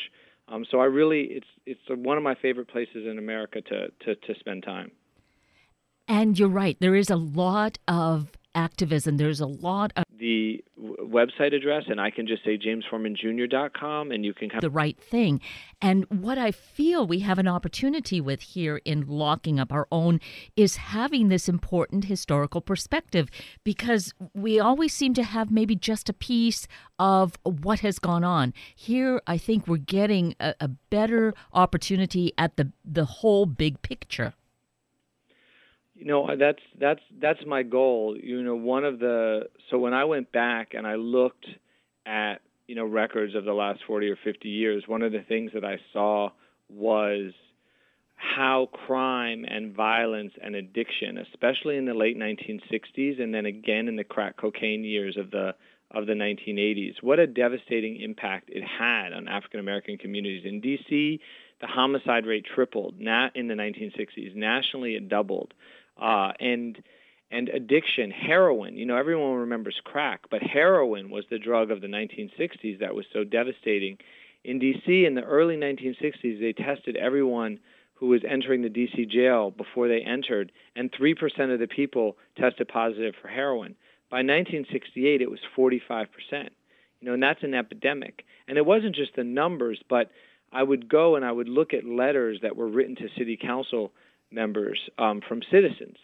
Um, 0.48 0.66
so 0.70 0.80
I 0.80 0.86
really, 0.86 1.24
it's 1.24 1.48
it's 1.66 1.80
one 1.90 2.18
of 2.18 2.24
my 2.24 2.36
favorite 2.36 2.68
places 2.68 3.08
in 3.10 3.18
America 3.18 3.62
to, 3.62 3.88
to 4.06 4.16
to 4.16 4.40
spend 4.40 4.64
time. 4.64 4.92
And 6.08 6.38
you're 6.38 6.50
right. 6.50 6.78
There 6.80 6.96
is 6.96 7.10
a 7.10 7.16
lot 7.16 7.80
of 7.88 8.30
activism. 8.54 9.18
There's 9.18 9.40
a 9.40 9.48
lot 9.48 9.92
of 9.96 10.05
the 10.20 10.64
website 10.80 11.54
address, 11.54 11.84
and 11.88 12.00
I 12.00 12.10
can 12.10 12.28
just 12.28 12.44
say 12.44 12.58
jamesformanjr.com, 12.58 14.12
and 14.12 14.26
you 14.26 14.34
can 14.34 14.50
come. 14.50 14.60
The 14.60 14.70
right 14.70 15.00
thing. 15.00 15.42
And 15.82 16.06
what 16.10 16.38
I 16.38 16.52
feel 16.52 17.06
we 17.06 17.20
have 17.20 17.40
an 17.40 17.48
opportunity 17.48 18.22
with 18.22 18.42
here 18.42 18.82
in 18.86 19.08
locking 19.08 19.60
up 19.60 19.72
our 19.72 19.88
own 19.92 20.20
is 20.56 20.78
having 20.78 21.30
this 21.30 21.50
important 21.50 22.06
historical 22.06 22.62
perspective 22.62 23.30
because 23.64 24.14
we 24.34 24.60
always 24.60 24.94
seem 24.94 25.14
to 25.16 25.24
have 25.24 25.52
maybe 25.52 25.76
just 25.76 26.10
a 26.10 26.14
piece 26.14 26.68
of 26.98 27.38
what 27.44 27.82
has 27.82 28.00
gone 28.00 28.24
on. 28.24 28.54
Here, 28.76 29.22
I 29.28 29.38
think 29.38 29.68
we're 29.68 29.78
getting 29.78 30.36
a, 30.40 30.56
a 30.60 30.68
better 30.68 31.34
opportunity 31.54 32.34
at 32.38 32.58
the, 32.58 32.72
the 32.84 33.06
whole 33.06 33.46
big 33.46 33.82
picture. 33.82 34.34
You 35.96 36.06
know, 36.06 36.36
that's 36.38 36.60
that's 36.80 37.00
that's 37.22 37.40
my 37.48 37.64
goal. 37.64 38.18
You 38.22 38.44
know, 38.44 38.56
one 38.56 38.84
of 38.84 39.00
the 39.00 39.50
so 39.72 39.78
when 39.78 39.94
I 39.94 40.04
went 40.04 40.32
back 40.32 40.74
and 40.74 40.86
I 40.86 40.96
looked 40.96 41.48
at 42.06 42.42
you 42.68 42.76
know 42.76 42.86
records 42.86 43.34
of 43.34 43.46
the 43.46 43.54
last 43.54 43.80
40 43.88 44.10
or 44.10 44.18
50 44.22 44.50
years, 44.50 44.84
one 44.88 45.02
of 45.02 45.14
the 45.14 45.24
things 45.28 45.52
that 45.54 45.64
I 45.64 45.78
saw 45.94 46.32
was 46.70 47.32
how 48.16 48.70
crime 48.72 49.46
and 49.48 49.76
violence 49.76 50.34
and 50.42 50.56
addiction, 50.56 51.18
especially 51.18 51.78
in 51.78 51.86
the 51.86 51.94
late 51.94 52.18
1960s 52.18 53.22
and 53.22 53.34
then 53.34 53.46
again 53.46 53.88
in 53.88 53.96
the 53.96 54.04
crack 54.04 54.38
cocaine 54.38 54.84
years 54.84 55.18
of 55.18 55.32
the 55.32 55.56
of 55.92 56.08
the 56.08 56.14
1980s, 56.14 56.96
what 57.02 57.20
a 57.20 57.28
devastating 57.28 58.02
impact 58.02 58.50
it 58.50 58.64
had 58.64 59.14
on 59.14 59.28
African 59.30 59.62
American 59.62 59.98
communities 59.98 60.44
in 60.44 60.60
D.C. 60.60 61.22
The 61.62 61.68
homicide 61.68 62.26
rate 62.26 62.46
tripled 62.54 62.96
in 63.00 63.06
the 63.06 63.54
1960s. 63.54 64.36
Nationally, 64.36 64.96
it 64.96 65.08
doubled 65.08 65.54
uh, 65.98 66.32
and 66.40 66.82
and 67.32 67.50
addiction, 67.50 68.12
heroin. 68.12 68.78
You 68.78 68.86
know, 68.86 68.98
everyone 68.98 69.34
remembers 69.34 69.82
crack, 69.84 70.22
but 70.30 70.44
heroin 70.44 71.10
was 71.10 71.26
the 71.30 71.40
drug 71.40 71.72
of 71.72 71.82
the 71.82 71.88
1960s 71.88 72.80
that 72.80 72.94
was 72.94 73.06
so 73.12 73.24
devastating. 73.24 73.98
In 74.44 74.60
D.C. 74.60 75.06
in 75.06 75.16
the 75.16 75.24
early 75.24 75.58
1960s, 75.58 76.40
they 76.40 76.54
tested 76.54 76.96
everyone 76.96 77.60
who 77.96 78.08
was 78.08 78.22
entering 78.30 78.62
the 78.62 78.70
D.C. 78.70 79.06
jail 79.08 79.50
before 79.50 79.88
they 79.88 80.02
entered, 80.02 80.52
and 80.76 80.92
3% 80.92 81.54
of 81.54 81.60
the 81.60 81.68
people 81.68 82.18
tested 82.38 82.68
positive 82.68 83.16
for 83.22 83.28
heroin. 83.28 83.76
By 84.12 84.18
1968, 84.18 85.22
it 85.22 85.32
was 85.32 85.40
45%. 85.58 86.08
You 86.32 87.08
know, 87.08 87.14
and 87.14 87.24
that's 87.24 87.44
an 87.44 87.54
epidemic. 87.54 88.24
And 88.48 88.58
it 88.58 88.66
wasn't 88.66 88.96
just 88.96 89.16
the 89.16 89.24
numbers, 89.24 89.82
but 89.90 90.12
I 90.52 90.64
would 90.64 90.88
go 90.88 91.16
and 91.16 91.26
I 91.26 91.32
would 91.32 91.50
look 91.50 91.74
at 91.74 91.86
letters 91.86 92.40
that 92.42 92.56
were 92.56 92.68
written 92.68 92.96
to 92.98 93.08
city 93.18 93.38
council 93.38 93.92
members 94.32 94.80
um, 94.98 95.22
from 95.28 95.42
citizens. 95.52 95.98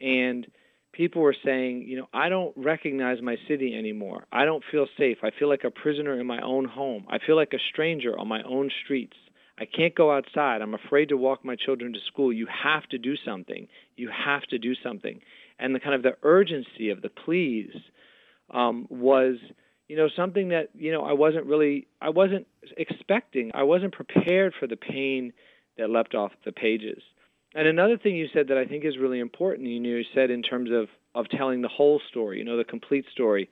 And 0.00 0.46
people 0.92 1.22
were 1.22 1.36
saying, 1.44 1.84
you 1.86 1.96
know, 1.98 2.08
I 2.12 2.28
don't 2.28 2.52
recognize 2.56 3.22
my 3.22 3.36
city 3.48 3.74
anymore. 3.76 4.24
I 4.32 4.44
don't 4.44 4.64
feel 4.70 4.86
safe. 4.98 5.18
I 5.22 5.30
feel 5.38 5.48
like 5.48 5.64
a 5.64 5.70
prisoner 5.70 6.18
in 6.18 6.26
my 6.26 6.40
own 6.40 6.64
home. 6.64 7.06
I 7.08 7.18
feel 7.24 7.36
like 7.36 7.52
a 7.52 7.58
stranger 7.72 8.18
on 8.18 8.28
my 8.28 8.42
own 8.42 8.70
streets. 8.84 9.16
I 9.58 9.66
can't 9.66 9.94
go 9.94 10.10
outside. 10.10 10.62
I'm 10.62 10.74
afraid 10.74 11.10
to 11.10 11.16
walk 11.18 11.44
my 11.44 11.54
children 11.54 11.92
to 11.92 11.98
school. 12.06 12.32
You 12.32 12.46
have 12.64 12.84
to 12.90 12.98
do 12.98 13.14
something. 13.24 13.68
You 13.96 14.08
have 14.08 14.42
to 14.44 14.58
do 14.58 14.74
something. 14.82 15.20
And 15.58 15.74
the 15.74 15.80
kind 15.80 15.94
of 15.94 16.02
the 16.02 16.16
urgency 16.22 16.88
of 16.88 17.02
the 17.02 17.10
pleas 17.10 17.70
um, 18.52 18.86
was, 18.88 19.36
you 19.86 19.96
know, 19.96 20.08
something 20.16 20.48
that 20.48 20.70
you 20.74 20.92
know 20.92 21.02
I 21.02 21.12
wasn't 21.12 21.44
really, 21.44 21.88
I 22.00 22.08
wasn't 22.08 22.46
expecting. 22.78 23.50
I 23.54 23.64
wasn't 23.64 23.92
prepared 23.92 24.54
for 24.58 24.66
the 24.66 24.76
pain 24.76 25.34
that 25.76 25.90
leapt 25.90 26.14
off 26.14 26.32
the 26.46 26.52
pages. 26.52 27.02
And 27.54 27.66
another 27.66 27.98
thing 27.98 28.14
you 28.14 28.28
said 28.32 28.48
that 28.48 28.58
I 28.58 28.64
think 28.64 28.84
is 28.84 28.96
really 28.96 29.18
important, 29.18 29.68
you 29.68 29.80
know, 29.80 29.88
you 29.88 30.04
said 30.14 30.30
in 30.30 30.42
terms 30.42 30.70
of 30.72 30.88
of 31.14 31.28
telling 31.28 31.60
the 31.60 31.68
whole 31.68 32.00
story, 32.08 32.38
you 32.38 32.44
know, 32.44 32.56
the 32.56 32.64
complete 32.64 33.04
story. 33.10 33.50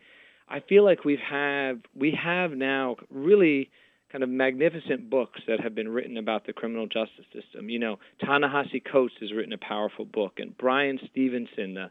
I 0.48 0.60
feel 0.60 0.84
like 0.84 1.04
we've 1.04 1.18
have 1.18 1.80
we 1.94 2.16
have 2.22 2.52
now 2.52 2.96
really 3.10 3.70
kind 4.12 4.24
of 4.24 4.30
magnificent 4.30 5.10
books 5.10 5.40
that 5.46 5.60
have 5.60 5.74
been 5.74 5.88
written 5.88 6.16
about 6.16 6.46
the 6.46 6.52
criminal 6.52 6.86
justice 6.86 7.26
system. 7.32 7.68
You 7.68 7.78
know, 7.78 7.98
Ta-Nehisi 8.24 8.82
Coates 8.90 9.14
has 9.20 9.32
written 9.32 9.52
a 9.52 9.58
powerful 9.58 10.04
book, 10.04 10.34
and 10.38 10.56
Bryan 10.56 10.98
Stevenson, 11.10 11.74
the 11.74 11.90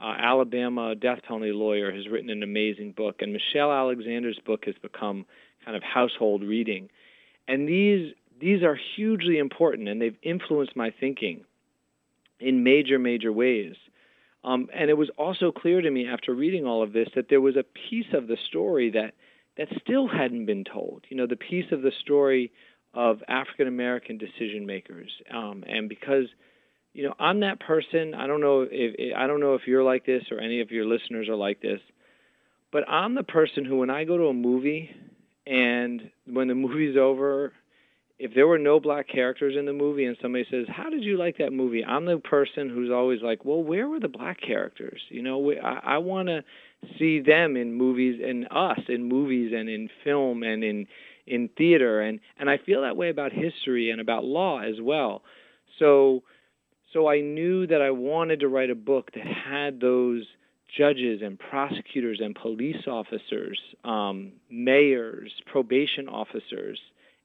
uh, 0.00 0.14
Alabama 0.18 0.94
death 0.94 1.18
penalty 1.26 1.52
lawyer, 1.52 1.92
has 1.92 2.08
written 2.08 2.30
an 2.30 2.42
amazing 2.42 2.92
book, 2.92 3.16
and 3.20 3.32
Michelle 3.32 3.72
Alexander's 3.72 4.38
book 4.46 4.64
has 4.64 4.76
become 4.80 5.26
kind 5.64 5.76
of 5.76 5.82
household 5.82 6.42
reading. 6.42 6.88
And 7.48 7.68
these 7.68 8.14
these 8.40 8.62
are 8.62 8.78
hugely 8.96 9.38
important, 9.38 9.88
and 9.88 10.00
they've 10.00 10.16
influenced 10.22 10.76
my 10.76 10.94
thinking 11.00 11.44
in 12.40 12.62
major, 12.62 12.98
major 12.98 13.32
ways. 13.32 13.74
Um, 14.44 14.68
and 14.72 14.88
it 14.88 14.96
was 14.96 15.10
also 15.18 15.50
clear 15.52 15.80
to 15.80 15.90
me 15.90 16.06
after 16.06 16.34
reading 16.34 16.64
all 16.64 16.82
of 16.82 16.92
this 16.92 17.08
that 17.14 17.28
there 17.28 17.40
was 17.40 17.56
a 17.56 17.64
piece 17.64 18.12
of 18.12 18.28
the 18.28 18.36
story 18.48 18.90
that 18.90 19.14
that 19.56 19.68
still 19.82 20.06
hadn't 20.06 20.46
been 20.46 20.64
told. 20.64 21.04
You 21.08 21.16
know, 21.16 21.26
the 21.26 21.36
piece 21.36 21.72
of 21.72 21.82
the 21.82 21.90
story 22.00 22.52
of 22.94 23.22
African 23.28 23.66
American 23.66 24.16
decision 24.16 24.64
makers. 24.66 25.10
Um, 25.32 25.64
and 25.66 25.88
because, 25.88 26.26
you 26.94 27.04
know, 27.04 27.14
I'm 27.18 27.40
that 27.40 27.60
person. 27.60 28.14
I 28.14 28.26
don't 28.26 28.40
know 28.40 28.66
if 28.70 29.16
I 29.16 29.26
don't 29.26 29.40
know 29.40 29.54
if 29.54 29.62
you're 29.66 29.84
like 29.84 30.06
this 30.06 30.24
or 30.30 30.38
any 30.38 30.60
of 30.60 30.70
your 30.70 30.86
listeners 30.86 31.28
are 31.28 31.36
like 31.36 31.60
this, 31.60 31.80
but 32.72 32.88
I'm 32.88 33.14
the 33.14 33.24
person 33.24 33.64
who, 33.64 33.78
when 33.78 33.90
I 33.90 34.04
go 34.04 34.16
to 34.16 34.26
a 34.28 34.34
movie, 34.34 34.90
and 35.46 36.10
when 36.26 36.48
the 36.48 36.54
movie's 36.66 36.96
over, 36.96 37.52
if 38.18 38.34
there 38.34 38.48
were 38.48 38.58
no 38.58 38.80
black 38.80 39.08
characters 39.08 39.54
in 39.56 39.64
the 39.64 39.72
movie 39.72 40.04
and 40.04 40.16
somebody 40.20 40.44
says, 40.50 40.66
"How 40.68 40.90
did 40.90 41.04
you 41.04 41.16
like 41.16 41.38
that 41.38 41.52
movie?" 41.52 41.84
I'm 41.84 42.04
the 42.04 42.18
person 42.18 42.68
who's 42.68 42.90
always 42.90 43.22
like, 43.22 43.44
"Well, 43.44 43.62
where 43.62 43.88
were 43.88 44.00
the 44.00 44.08
black 44.08 44.40
characters?" 44.40 45.00
You 45.08 45.22
know, 45.22 45.52
I, 45.52 45.80
I 45.84 45.98
want 45.98 46.28
to 46.28 46.44
see 46.98 47.20
them 47.20 47.56
in 47.56 47.72
movies 47.74 48.20
and 48.24 48.46
us 48.50 48.80
in 48.88 49.04
movies 49.04 49.52
and 49.54 49.68
in 49.68 49.88
film 50.04 50.42
and 50.42 50.64
in 50.64 50.86
in 51.26 51.48
theater 51.56 52.00
and 52.00 52.20
and 52.38 52.48
I 52.48 52.58
feel 52.58 52.82
that 52.82 52.96
way 52.96 53.10
about 53.10 53.32
history 53.32 53.90
and 53.90 54.00
about 54.00 54.24
law 54.24 54.60
as 54.60 54.80
well. 54.80 55.22
So 55.78 56.22
so 56.92 57.08
I 57.08 57.20
knew 57.20 57.66
that 57.66 57.82
I 57.82 57.90
wanted 57.90 58.40
to 58.40 58.48
write 58.48 58.70
a 58.70 58.74
book 58.74 59.10
that 59.14 59.26
had 59.26 59.80
those 59.80 60.26
judges 60.76 61.20
and 61.22 61.38
prosecutors 61.38 62.20
and 62.22 62.34
police 62.34 62.86
officers, 62.86 63.58
um, 63.84 64.32
mayors, 64.50 65.32
probation 65.46 66.08
officers, 66.08 66.78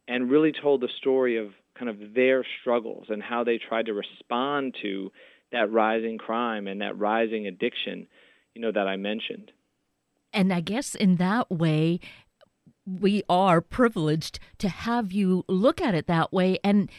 and 0.07 0.29
really 0.29 0.51
told 0.51 0.81
the 0.81 0.89
story 0.97 1.37
of 1.37 1.51
kind 1.77 1.89
of 1.89 2.13
their 2.13 2.45
struggles 2.61 3.07
and 3.09 3.21
how 3.21 3.43
they 3.43 3.57
tried 3.57 3.87
to 3.87 3.93
respond 3.93 4.75
to 4.81 5.11
that 5.51 5.71
rising 5.71 6.17
crime 6.17 6.67
and 6.67 6.81
that 6.81 6.97
rising 6.97 7.47
addiction 7.47 8.07
you 8.53 8.61
know 8.61 8.71
that 8.71 8.87
I 8.87 8.95
mentioned. 8.97 9.51
And 10.31 10.53
I 10.53 10.61
guess 10.61 10.95
in 10.95 11.17
that 11.17 11.49
way 11.49 11.99
we 12.85 13.23
are 13.29 13.61
privileged 13.61 14.39
to 14.59 14.67
have 14.67 15.11
you 15.11 15.45
look 15.47 15.79
at 15.81 15.95
it 15.95 16.07
that 16.07 16.33
way 16.33 16.59
and 16.63 16.89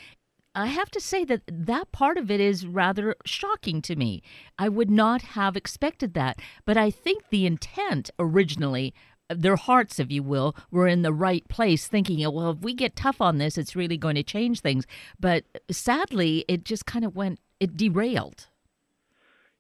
I 0.57 0.67
have 0.67 0.91
to 0.93 1.01
say 1.01 1.25
that 1.25 1.43
that 1.49 1.91
part 1.91 2.17
of 2.17 2.31
it 2.31 2.41
is 2.41 2.65
rather 2.65 3.17
shocking 3.27 3.83
to 3.83 3.97
me. 3.97 4.23
I 4.57 4.69
would 4.69 4.91
not 4.91 5.23
have 5.23 5.57
expected 5.57 6.15
that, 6.15 6.39
but 6.65 6.77
I 6.77 6.93
think 6.93 7.29
the 7.29 7.45
intent 7.45 8.09
originally 8.21 8.95
their 9.31 9.57
hearts, 9.57 9.99
if 9.99 10.11
you 10.11 10.23
will, 10.23 10.55
were 10.71 10.87
in 10.87 11.03
the 11.03 11.13
right 11.13 11.47
place, 11.49 11.87
thinking, 11.87 12.25
oh, 12.25 12.31
well, 12.31 12.51
if 12.51 12.59
we 12.59 12.75
get 12.75 12.97
tough 12.97 13.21
on 13.21 13.39
this, 13.39 13.57
it's 13.57 13.77
really 13.77 13.97
going 13.97 14.17
to 14.17 14.23
change 14.23 14.61
things. 14.61 14.87
But 15.19 15.45
sadly, 15.71 16.45
it 16.49 16.65
just 16.65 16.87
kind 16.87 17.05
of 17.05 17.17
went, 17.17 17.41
it 17.61 17.77
derailed. 17.77 18.47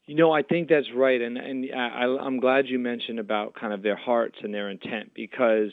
You 0.07 0.17
know, 0.17 0.33
I 0.33 0.43
think 0.43 0.69
that's 0.69 0.93
right, 0.95 1.19
and 1.19 1.39
and 1.39 1.65
I, 1.75 2.05
I'm 2.21 2.39
glad 2.39 2.67
you 2.67 2.79
mentioned 2.79 3.19
about 3.19 3.55
kind 3.55 3.73
of 3.73 3.83
their 3.83 3.97
hearts 3.97 4.37
and 4.43 4.53
their 4.53 4.69
intent 4.69 5.13
because 5.15 5.71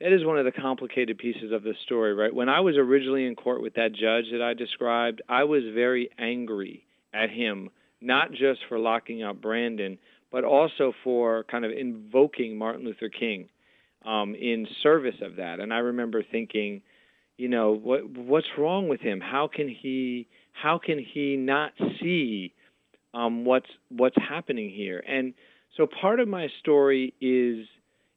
that 0.00 0.12
is 0.12 0.22
one 0.22 0.38
of 0.38 0.44
the 0.44 0.52
complicated 0.52 1.16
pieces 1.16 1.50
of 1.50 1.62
the 1.62 1.72
story, 1.84 2.12
right? 2.12 2.34
When 2.34 2.50
I 2.50 2.60
was 2.60 2.76
originally 2.76 3.26
in 3.26 3.36
court 3.36 3.62
with 3.62 3.74
that 3.74 3.92
judge 3.92 4.26
that 4.32 4.42
I 4.42 4.52
described, 4.52 5.22
I 5.30 5.44
was 5.44 5.62
very 5.74 6.10
angry 6.18 6.84
at 7.14 7.30
him, 7.30 7.70
not 8.02 8.32
just 8.32 8.60
for 8.68 8.78
locking 8.78 9.22
up 9.22 9.40
Brandon, 9.40 9.98
but 10.30 10.44
also 10.44 10.92
for 11.04 11.44
kind 11.44 11.64
of 11.64 11.72
invoking 11.72 12.56
Martin 12.56 12.84
Luther 12.84 13.08
King 13.08 13.48
um, 14.04 14.34
in 14.34 14.66
service 14.82 15.16
of 15.22 15.36
that. 15.36 15.60
And 15.60 15.72
I 15.72 15.78
remember 15.78 16.22
thinking, 16.22 16.82
you 17.36 17.48
know, 17.48 17.72
what 17.72 18.08
what's 18.10 18.48
wrong 18.58 18.88
with 18.88 19.00
him? 19.00 19.20
How 19.20 19.48
can 19.48 19.68
he 19.68 20.28
how 20.52 20.78
can 20.78 20.98
he 20.98 21.36
not 21.36 21.72
see 22.00 22.52
um, 23.14 23.44
what's 23.44 23.70
what's 23.88 24.16
happening 24.16 24.70
here. 24.70 25.02
And 25.06 25.34
so 25.76 25.86
part 25.86 26.20
of 26.20 26.28
my 26.28 26.48
story 26.60 27.14
is 27.20 27.66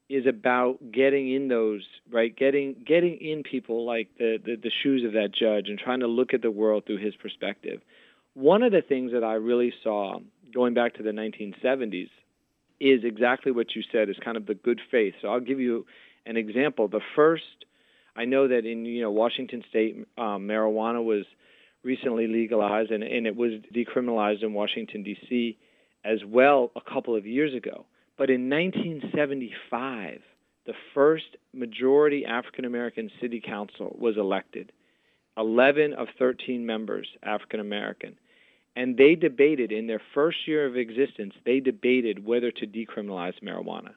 is 0.10 0.28
about 0.28 0.80
getting 0.92 1.34
in 1.34 1.48
those 1.48 1.82
right, 2.12 2.36
getting 2.36 2.76
getting 2.86 3.18
in 3.20 3.44
people 3.44 3.86
like 3.86 4.10
the, 4.18 4.38
the 4.44 4.56
the 4.56 4.72
shoes 4.84 5.04
of 5.06 5.14
that 5.14 5.30
judge 5.34 5.70
and 5.70 5.80
trying 5.80 6.02
to 6.02 6.08
look 6.08 6.34
at 6.34 6.42
the 6.42 6.52
world 6.52 6.84
through 6.86 7.04
his 7.04 7.16
perspective. 7.16 7.82
One 8.34 8.64
of 8.64 8.72
the 8.72 8.82
things 8.82 9.12
that 9.14 9.24
I 9.24 9.34
really 9.34 9.74
saw 9.84 10.20
going 10.54 10.74
back 10.74 10.96
to 10.96 11.04
the 11.04 11.12
1970s 11.12 12.10
is 12.80 13.04
exactly 13.04 13.52
what 13.52 13.76
you 13.76 13.84
said 13.92 14.10
is 14.10 14.18
kind 14.24 14.38
of 14.38 14.46
the 14.46 14.56
good 14.56 14.82
faith. 14.92 15.14
So 15.22 15.30
I'll 15.30 15.40
give 15.40 15.60
you 15.60 15.86
an 16.26 16.38
example. 16.38 16.88
The 16.88 17.02
first, 17.16 17.66
I 18.16 18.26
know 18.26 18.48
that 18.48 18.66
in 18.66 18.86
you 18.86 19.02
know 19.02 19.12
Washington 19.12 19.64
State, 19.70 20.08
um, 20.18 20.48
marijuana 20.48 21.04
was 21.04 21.26
recently 21.84 22.28
legalized, 22.28 22.92
and, 22.92 23.04
and 23.04 23.28
it 23.28 23.36
was 23.36 23.54
decriminalized 23.74 24.44
in 24.44 24.54
Washington, 24.54 25.04
D.C. 25.04 25.58
as 26.04 26.20
well 26.26 26.72
a 26.76 26.82
couple 26.82 27.16
of 27.16 27.26
years 27.26 27.54
ago. 27.54 27.86
But 28.18 28.30
in 28.30 28.50
1975, 28.50 30.22
the 30.66 30.74
first 30.94 31.26
majority 31.54 32.26
African 32.26 32.66
American 32.66 33.12
city 33.22 33.42
council 33.46 33.96
was 34.00 34.18
elected. 34.18 34.72
11 35.36 35.94
of 35.94 36.08
13 36.20 36.66
members 36.66 37.08
African 37.24 37.60
American. 37.60 38.16
And 38.76 38.98
they 38.98 39.16
debated, 39.16 39.72
in 39.72 39.88
their 39.88 40.02
first 40.14 40.48
year 40.48 40.66
of 40.66 40.76
existence, 40.76 41.34
they 41.46 41.60
debated 41.60 42.26
whether 42.26 42.52
to 42.52 42.66
decriminalize 42.66 43.40
marijuana. 43.44 43.92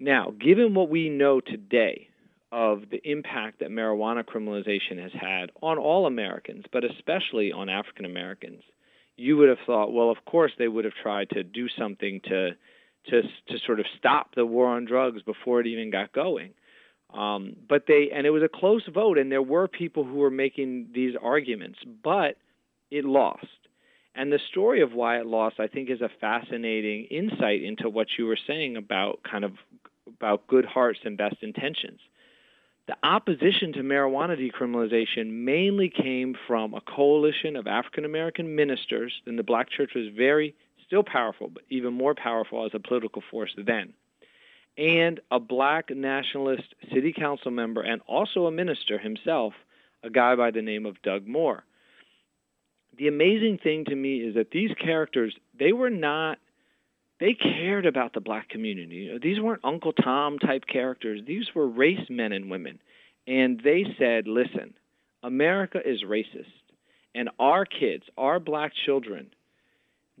Now, 0.00 0.34
given 0.38 0.74
what 0.74 0.90
we 0.90 1.08
know 1.08 1.40
today, 1.40 2.08
of 2.54 2.82
the 2.88 3.00
impact 3.02 3.58
that 3.58 3.68
marijuana 3.68 4.22
criminalization 4.22 5.02
has 5.02 5.10
had 5.12 5.50
on 5.60 5.76
all 5.76 6.06
Americans, 6.06 6.64
but 6.72 6.84
especially 6.84 7.50
on 7.50 7.68
African 7.68 8.04
Americans, 8.04 8.62
you 9.16 9.36
would 9.36 9.48
have 9.48 9.58
thought, 9.66 9.92
well, 9.92 10.08
of 10.08 10.24
course 10.24 10.52
they 10.56 10.68
would 10.68 10.84
have 10.84 10.94
tried 11.02 11.30
to 11.30 11.42
do 11.42 11.66
something 11.76 12.20
to 12.28 12.50
to 13.10 13.22
to 13.22 13.58
sort 13.66 13.80
of 13.80 13.86
stop 13.98 14.36
the 14.36 14.46
war 14.46 14.68
on 14.68 14.84
drugs 14.84 15.20
before 15.22 15.60
it 15.60 15.66
even 15.66 15.90
got 15.90 16.12
going. 16.12 16.50
Um, 17.12 17.56
but 17.68 17.86
they 17.88 18.10
and 18.14 18.24
it 18.24 18.30
was 18.30 18.44
a 18.44 18.48
close 18.48 18.84
vote, 18.92 19.18
and 19.18 19.32
there 19.32 19.42
were 19.42 19.66
people 19.66 20.04
who 20.04 20.18
were 20.18 20.30
making 20.30 20.90
these 20.94 21.14
arguments, 21.20 21.80
but 22.04 22.36
it 22.92 23.04
lost. 23.04 23.48
And 24.14 24.32
the 24.32 24.38
story 24.50 24.80
of 24.80 24.92
why 24.92 25.18
it 25.18 25.26
lost, 25.26 25.58
I 25.58 25.66
think, 25.66 25.90
is 25.90 26.00
a 26.00 26.10
fascinating 26.20 27.04
insight 27.06 27.62
into 27.62 27.88
what 27.88 28.08
you 28.16 28.26
were 28.26 28.38
saying 28.46 28.76
about 28.76 29.20
kind 29.22 29.44
of 29.44 29.52
about 30.06 30.46
good 30.46 30.64
hearts 30.64 31.00
and 31.04 31.16
best 31.16 31.36
intentions. 31.42 32.00
The 32.86 32.96
opposition 33.02 33.72
to 33.72 33.80
marijuana 33.80 34.38
decriminalization 34.38 35.30
mainly 35.44 35.88
came 35.88 36.36
from 36.46 36.74
a 36.74 36.82
coalition 36.82 37.56
of 37.56 37.66
African 37.66 38.04
American 38.04 38.54
ministers, 38.54 39.12
and 39.26 39.38
the 39.38 39.42
black 39.42 39.70
church 39.70 39.92
was 39.94 40.08
very, 40.14 40.54
still 40.86 41.02
powerful, 41.02 41.48
but 41.48 41.62
even 41.70 41.94
more 41.94 42.14
powerful 42.14 42.66
as 42.66 42.72
a 42.74 42.78
political 42.78 43.22
force 43.30 43.54
then, 43.56 43.94
and 44.76 45.20
a 45.30 45.40
black 45.40 45.88
nationalist 45.90 46.74
city 46.92 47.12
council 47.12 47.50
member 47.50 47.80
and 47.80 48.02
also 48.06 48.46
a 48.46 48.52
minister 48.52 48.98
himself, 48.98 49.54
a 50.02 50.10
guy 50.10 50.36
by 50.36 50.50
the 50.50 50.62
name 50.62 50.84
of 50.84 51.00
Doug 51.02 51.26
Moore. 51.26 51.64
The 52.96 53.08
amazing 53.08 53.58
thing 53.62 53.84
to 53.86 53.94
me 53.94 54.18
is 54.18 54.34
that 54.34 54.50
these 54.50 54.70
characters, 54.80 55.34
they 55.58 55.72
were 55.72 55.90
not 55.90 56.38
they 57.20 57.34
cared 57.34 57.86
about 57.86 58.12
the 58.12 58.20
black 58.20 58.48
community. 58.48 59.16
These 59.22 59.40
weren't 59.40 59.64
Uncle 59.64 59.92
Tom 59.92 60.38
type 60.38 60.64
characters. 60.66 61.20
These 61.26 61.46
were 61.54 61.66
race 61.66 62.06
men 62.10 62.32
and 62.32 62.50
women. 62.50 62.80
And 63.26 63.60
they 63.62 63.84
said, 63.98 64.26
listen, 64.26 64.74
America 65.22 65.78
is 65.84 66.02
racist. 66.02 66.52
And 67.14 67.30
our 67.38 67.64
kids, 67.64 68.04
our 68.18 68.40
black 68.40 68.72
children, 68.84 69.28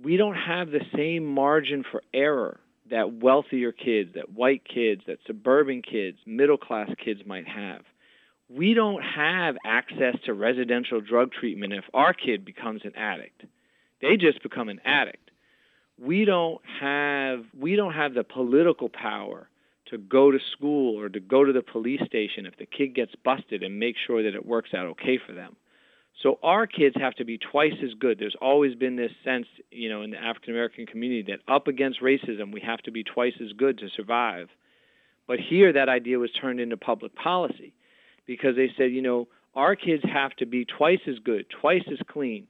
we 0.02 0.16
don't 0.16 0.36
have 0.36 0.70
the 0.70 0.84
same 0.94 1.26
margin 1.26 1.84
for 1.90 2.02
error 2.12 2.60
that 2.90 3.14
wealthier 3.14 3.72
kids, 3.72 4.10
that 4.14 4.32
white 4.32 4.62
kids, 4.64 5.02
that 5.06 5.18
suburban 5.26 5.82
kids, 5.82 6.18
middle 6.26 6.58
class 6.58 6.90
kids 7.04 7.20
might 7.26 7.48
have. 7.48 7.82
We 8.48 8.74
don't 8.74 9.02
have 9.02 9.56
access 9.64 10.16
to 10.26 10.34
residential 10.34 11.00
drug 11.00 11.32
treatment 11.32 11.72
if 11.72 11.84
our 11.94 12.12
kid 12.12 12.44
becomes 12.44 12.82
an 12.84 12.94
addict. 12.94 13.44
They 14.02 14.16
just 14.16 14.42
become 14.42 14.68
an 14.68 14.80
addict. 14.84 15.30
We 15.98 16.24
don't 16.24 16.60
have 16.80 17.44
we 17.58 17.76
don't 17.76 17.94
have 17.94 18.14
the 18.14 18.24
political 18.24 18.88
power 18.88 19.48
to 19.86 19.98
go 19.98 20.30
to 20.30 20.38
school 20.52 20.98
or 20.98 21.08
to 21.08 21.20
go 21.20 21.44
to 21.44 21.52
the 21.52 21.62
police 21.62 22.00
station 22.06 22.46
if 22.46 22.56
the 22.56 22.66
kid 22.66 22.94
gets 22.94 23.14
busted 23.24 23.62
and 23.62 23.78
make 23.78 23.96
sure 24.06 24.22
that 24.22 24.34
it 24.34 24.44
works 24.44 24.74
out 24.74 24.86
okay 24.86 25.18
for 25.24 25.32
them. 25.32 25.56
So 26.22 26.38
our 26.42 26.66
kids 26.66 26.96
have 26.98 27.14
to 27.14 27.24
be 27.24 27.38
twice 27.38 27.74
as 27.82 27.94
good. 27.98 28.18
There's 28.18 28.36
always 28.40 28.74
been 28.74 28.96
this 28.96 29.12
sense, 29.24 29.46
you 29.70 29.88
know, 29.88 30.02
in 30.02 30.10
the 30.10 30.22
African 30.22 30.52
American 30.52 30.86
community 30.86 31.22
that 31.32 31.52
up 31.52 31.66
against 31.66 32.00
racism, 32.00 32.52
we 32.52 32.60
have 32.60 32.80
to 32.82 32.90
be 32.90 33.04
twice 33.04 33.34
as 33.42 33.52
good 33.52 33.78
to 33.78 33.88
survive. 33.96 34.48
But 35.26 35.40
here, 35.40 35.72
that 35.72 35.88
idea 35.88 36.18
was 36.18 36.30
turned 36.32 36.60
into 36.60 36.76
public 36.76 37.14
policy 37.14 37.72
because 38.26 38.56
they 38.56 38.70
said, 38.76 38.92
you 38.92 39.02
know, 39.02 39.28
our 39.54 39.76
kids 39.76 40.02
have 40.04 40.32
to 40.36 40.46
be 40.46 40.64
twice 40.64 41.00
as 41.06 41.18
good, 41.24 41.46
twice 41.60 41.84
as 41.90 41.98
clean 42.08 42.46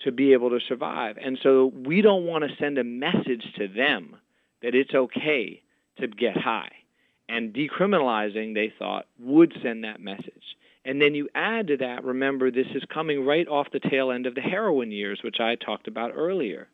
to 0.00 0.12
be 0.12 0.32
able 0.32 0.50
to 0.50 0.60
survive. 0.68 1.16
And 1.20 1.38
so 1.42 1.72
we 1.74 2.02
don't 2.02 2.26
want 2.26 2.44
to 2.44 2.56
send 2.58 2.78
a 2.78 2.84
message 2.84 3.44
to 3.56 3.68
them 3.68 4.16
that 4.62 4.74
it's 4.74 4.94
okay 4.94 5.62
to 5.98 6.06
get 6.08 6.36
high. 6.36 6.70
And 7.28 7.54
decriminalizing, 7.54 8.54
they 8.54 8.72
thought, 8.78 9.06
would 9.18 9.54
send 9.62 9.84
that 9.84 10.00
message. 10.00 10.56
And 10.84 11.00
then 11.00 11.14
you 11.14 11.28
add 11.34 11.68
to 11.68 11.78
that, 11.78 12.04
remember, 12.04 12.50
this 12.50 12.66
is 12.74 12.82
coming 12.92 13.24
right 13.24 13.48
off 13.48 13.68
the 13.72 13.80
tail 13.80 14.10
end 14.10 14.26
of 14.26 14.34
the 14.34 14.42
heroin 14.42 14.92
years, 14.92 15.20
which 15.24 15.40
I 15.40 15.54
talked 15.54 15.88
about 15.88 16.12
earlier. 16.14 16.68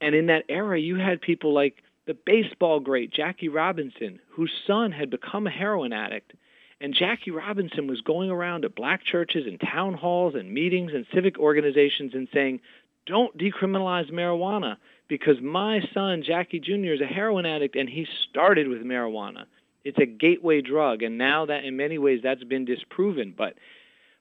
And 0.00 0.14
in 0.14 0.26
that 0.26 0.44
era, 0.48 0.78
you 0.78 0.96
had 0.96 1.20
people 1.20 1.54
like 1.54 1.82
the 2.06 2.16
baseball 2.26 2.80
great 2.80 3.12
Jackie 3.12 3.48
Robinson, 3.48 4.18
whose 4.30 4.52
son 4.66 4.92
had 4.92 5.10
become 5.10 5.46
a 5.46 5.50
heroin 5.50 5.92
addict. 5.92 6.32
And 6.80 6.94
Jackie 6.94 7.30
Robinson 7.30 7.86
was 7.86 8.00
going 8.02 8.30
around 8.30 8.62
to 8.62 8.68
black 8.68 9.04
churches 9.04 9.46
and 9.46 9.58
town 9.60 9.94
halls 9.94 10.34
and 10.34 10.52
meetings 10.52 10.92
and 10.94 11.06
civic 11.14 11.38
organizations 11.38 12.12
and 12.14 12.28
saying, 12.32 12.60
don't 13.06 13.36
decriminalize 13.38 14.12
marijuana 14.12 14.76
because 15.08 15.40
my 15.40 15.80
son, 15.94 16.22
Jackie 16.26 16.60
Jr., 16.60 16.92
is 16.92 17.00
a 17.00 17.06
heroin 17.06 17.46
addict 17.46 17.76
and 17.76 17.88
he 17.88 18.06
started 18.28 18.68
with 18.68 18.82
marijuana. 18.82 19.44
It's 19.84 19.98
a 19.98 20.06
gateway 20.06 20.62
drug, 20.62 21.04
and 21.04 21.16
now 21.16 21.46
that 21.46 21.64
in 21.64 21.76
many 21.76 21.96
ways 21.96 22.18
that's 22.20 22.42
been 22.42 22.64
disproven, 22.64 23.32
but 23.36 23.54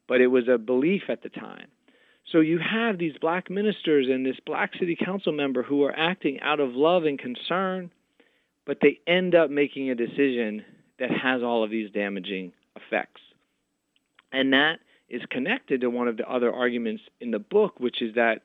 but 0.07 0.21
it 0.21 0.27
was 0.27 0.47
a 0.47 0.59
belief 0.59 1.03
at 1.09 1.23
the 1.23 1.29
time. 1.29 1.67
So 2.31 2.39
you 2.39 2.59
have 2.59 2.99
these 2.99 3.17
black 3.19 3.49
ministers 3.49 4.07
and 4.07 4.23
this 4.23 4.39
black 4.45 4.73
city 4.79 4.95
council 4.95 5.31
member 5.31 5.63
who 5.63 5.83
are 5.83 5.97
acting 5.97 6.39
out 6.41 6.59
of 6.59 6.75
love 6.75 7.05
and 7.05 7.17
concern, 7.17 7.89
but 8.67 8.77
they 8.79 8.99
end 9.07 9.33
up 9.33 9.49
making 9.49 9.89
a 9.89 9.95
decision 9.95 10.63
that 10.99 11.11
has 11.11 11.43
all 11.43 11.63
of 11.63 11.69
these 11.69 11.91
damaging 11.91 12.51
effects. 12.75 13.21
And 14.31 14.53
that 14.53 14.79
is 15.09 15.21
connected 15.29 15.81
to 15.81 15.89
one 15.89 16.07
of 16.07 16.17
the 16.17 16.29
other 16.29 16.51
arguments 16.51 17.03
in 17.19 17.31
the 17.31 17.39
book, 17.39 17.79
which 17.79 18.01
is 18.01 18.15
that 18.15 18.41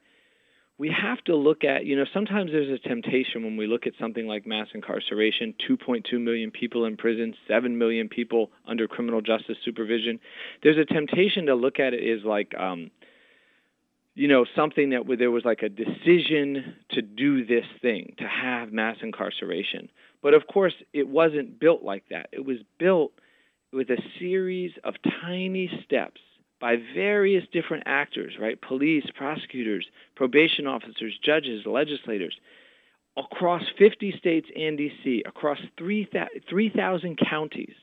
we 0.80 0.88
have 0.90 1.22
to 1.24 1.36
look 1.36 1.62
at, 1.62 1.84
you 1.84 1.94
know, 1.94 2.06
sometimes 2.12 2.52
there's 2.52 2.70
a 2.70 2.88
temptation 2.88 3.44
when 3.44 3.58
we 3.58 3.66
look 3.66 3.86
at 3.86 3.92
something 4.00 4.26
like 4.26 4.46
mass 4.46 4.68
incarceration 4.72 5.54
2.2 5.68 6.18
million 6.18 6.50
people 6.50 6.86
in 6.86 6.96
prison, 6.96 7.34
7 7.46 7.76
million 7.76 8.08
people 8.08 8.50
under 8.66 8.88
criminal 8.88 9.20
justice 9.20 9.58
supervision. 9.62 10.18
There's 10.62 10.78
a 10.78 10.86
temptation 10.86 11.46
to 11.46 11.54
look 11.54 11.78
at 11.78 11.92
it 11.92 12.18
as 12.18 12.24
like, 12.24 12.54
um, 12.58 12.90
you 14.14 14.26
know, 14.26 14.46
something 14.56 14.90
that 14.90 15.02
there 15.18 15.30
was 15.30 15.44
like 15.44 15.62
a 15.62 15.68
decision 15.68 16.76
to 16.92 17.02
do 17.02 17.44
this 17.44 17.66
thing, 17.82 18.14
to 18.16 18.24
have 18.24 18.72
mass 18.72 18.96
incarceration. 19.02 19.90
But 20.22 20.34
of 20.34 20.46
course, 20.46 20.74
it 20.92 21.08
wasn't 21.08 21.58
built 21.58 21.82
like 21.82 22.04
that. 22.10 22.28
It 22.32 22.44
was 22.44 22.58
built 22.78 23.12
with 23.72 23.90
a 23.90 24.02
series 24.18 24.72
of 24.84 24.94
tiny 25.22 25.70
steps 25.84 26.20
by 26.60 26.76
various 26.94 27.44
different 27.52 27.84
actors, 27.86 28.34
right? 28.38 28.60
Police, 28.60 29.06
prosecutors, 29.14 29.86
probation 30.14 30.66
officers, 30.66 31.18
judges, 31.24 31.64
legislators, 31.64 32.36
across 33.16 33.62
50 33.78 34.14
states 34.18 34.48
and 34.54 34.78
DC, 34.78 35.26
across 35.26 35.58
3,000 35.78 37.18
counties, 37.18 37.74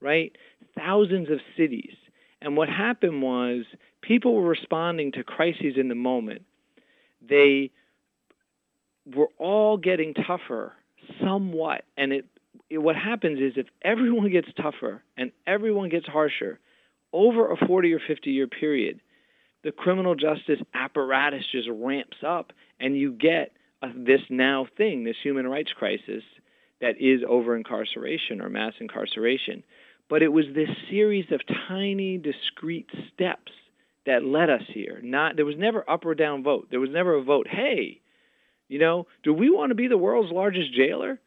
right? 0.00 0.36
Thousands 0.76 1.30
of 1.30 1.40
cities. 1.56 1.94
And 2.42 2.56
what 2.56 2.68
happened 2.68 3.22
was 3.22 3.64
people 4.02 4.34
were 4.34 4.48
responding 4.48 5.12
to 5.12 5.24
crises 5.24 5.74
in 5.76 5.88
the 5.88 5.94
moment. 5.94 6.42
They 7.26 7.70
were 9.06 9.30
all 9.38 9.78
getting 9.78 10.12
tougher 10.12 10.74
somewhat. 11.20 11.84
And 11.96 12.12
it, 12.12 12.26
it 12.70 12.78
what 12.78 12.96
happens 12.96 13.40
is 13.40 13.54
if 13.56 13.66
everyone 13.82 14.30
gets 14.30 14.48
tougher 14.60 15.02
and 15.16 15.32
everyone 15.46 15.88
gets 15.88 16.06
harsher, 16.06 16.58
over 17.12 17.50
a 17.50 17.66
40 17.66 17.92
or 17.94 18.00
50 18.06 18.30
year 18.30 18.46
period, 18.46 19.00
the 19.64 19.72
criminal 19.72 20.14
justice 20.14 20.60
apparatus 20.74 21.44
just 21.50 21.68
ramps 21.70 22.18
up, 22.24 22.52
and 22.78 22.96
you 22.96 23.12
get 23.12 23.52
a, 23.82 23.88
this 23.94 24.20
now 24.30 24.66
thing, 24.76 25.04
this 25.04 25.16
human 25.22 25.46
rights 25.48 25.72
crisis 25.76 26.22
that 26.80 27.00
is 27.00 27.22
over 27.28 27.56
incarceration 27.56 28.40
or 28.40 28.48
mass 28.48 28.74
incarceration. 28.80 29.64
But 30.08 30.22
it 30.22 30.28
was 30.28 30.44
this 30.54 30.68
series 30.90 31.26
of 31.32 31.40
tiny, 31.68 32.18
discrete 32.18 32.88
steps 33.12 33.52
that 34.04 34.24
led 34.24 34.50
us 34.50 34.62
here. 34.72 35.00
Not 35.02 35.36
there 35.36 35.44
was 35.44 35.56
never 35.58 35.88
up 35.90 36.04
or 36.04 36.14
down 36.14 36.42
vote. 36.42 36.68
There 36.70 36.80
was 36.80 36.90
never 36.90 37.14
a 37.14 37.22
vote. 37.22 37.48
Hey, 37.48 38.00
you 38.68 38.78
know, 38.78 39.06
do 39.22 39.32
we 39.32 39.50
want 39.50 39.70
to 39.70 39.74
be 39.74 39.88
the 39.88 39.98
world's 39.98 40.32
largest 40.32 40.74
jailer? 40.74 41.20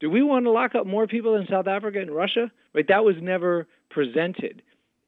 Do 0.00 0.10
we 0.10 0.22
want 0.22 0.44
to 0.44 0.50
lock 0.50 0.74
up 0.74 0.86
more 0.86 1.06
people 1.06 1.36
in 1.36 1.46
South 1.48 1.66
Africa 1.66 2.00
and 2.00 2.10
Russia? 2.10 2.50
Right? 2.74 2.86
That 2.88 3.04
was 3.04 3.16
never 3.20 3.66
presented. 3.90 4.62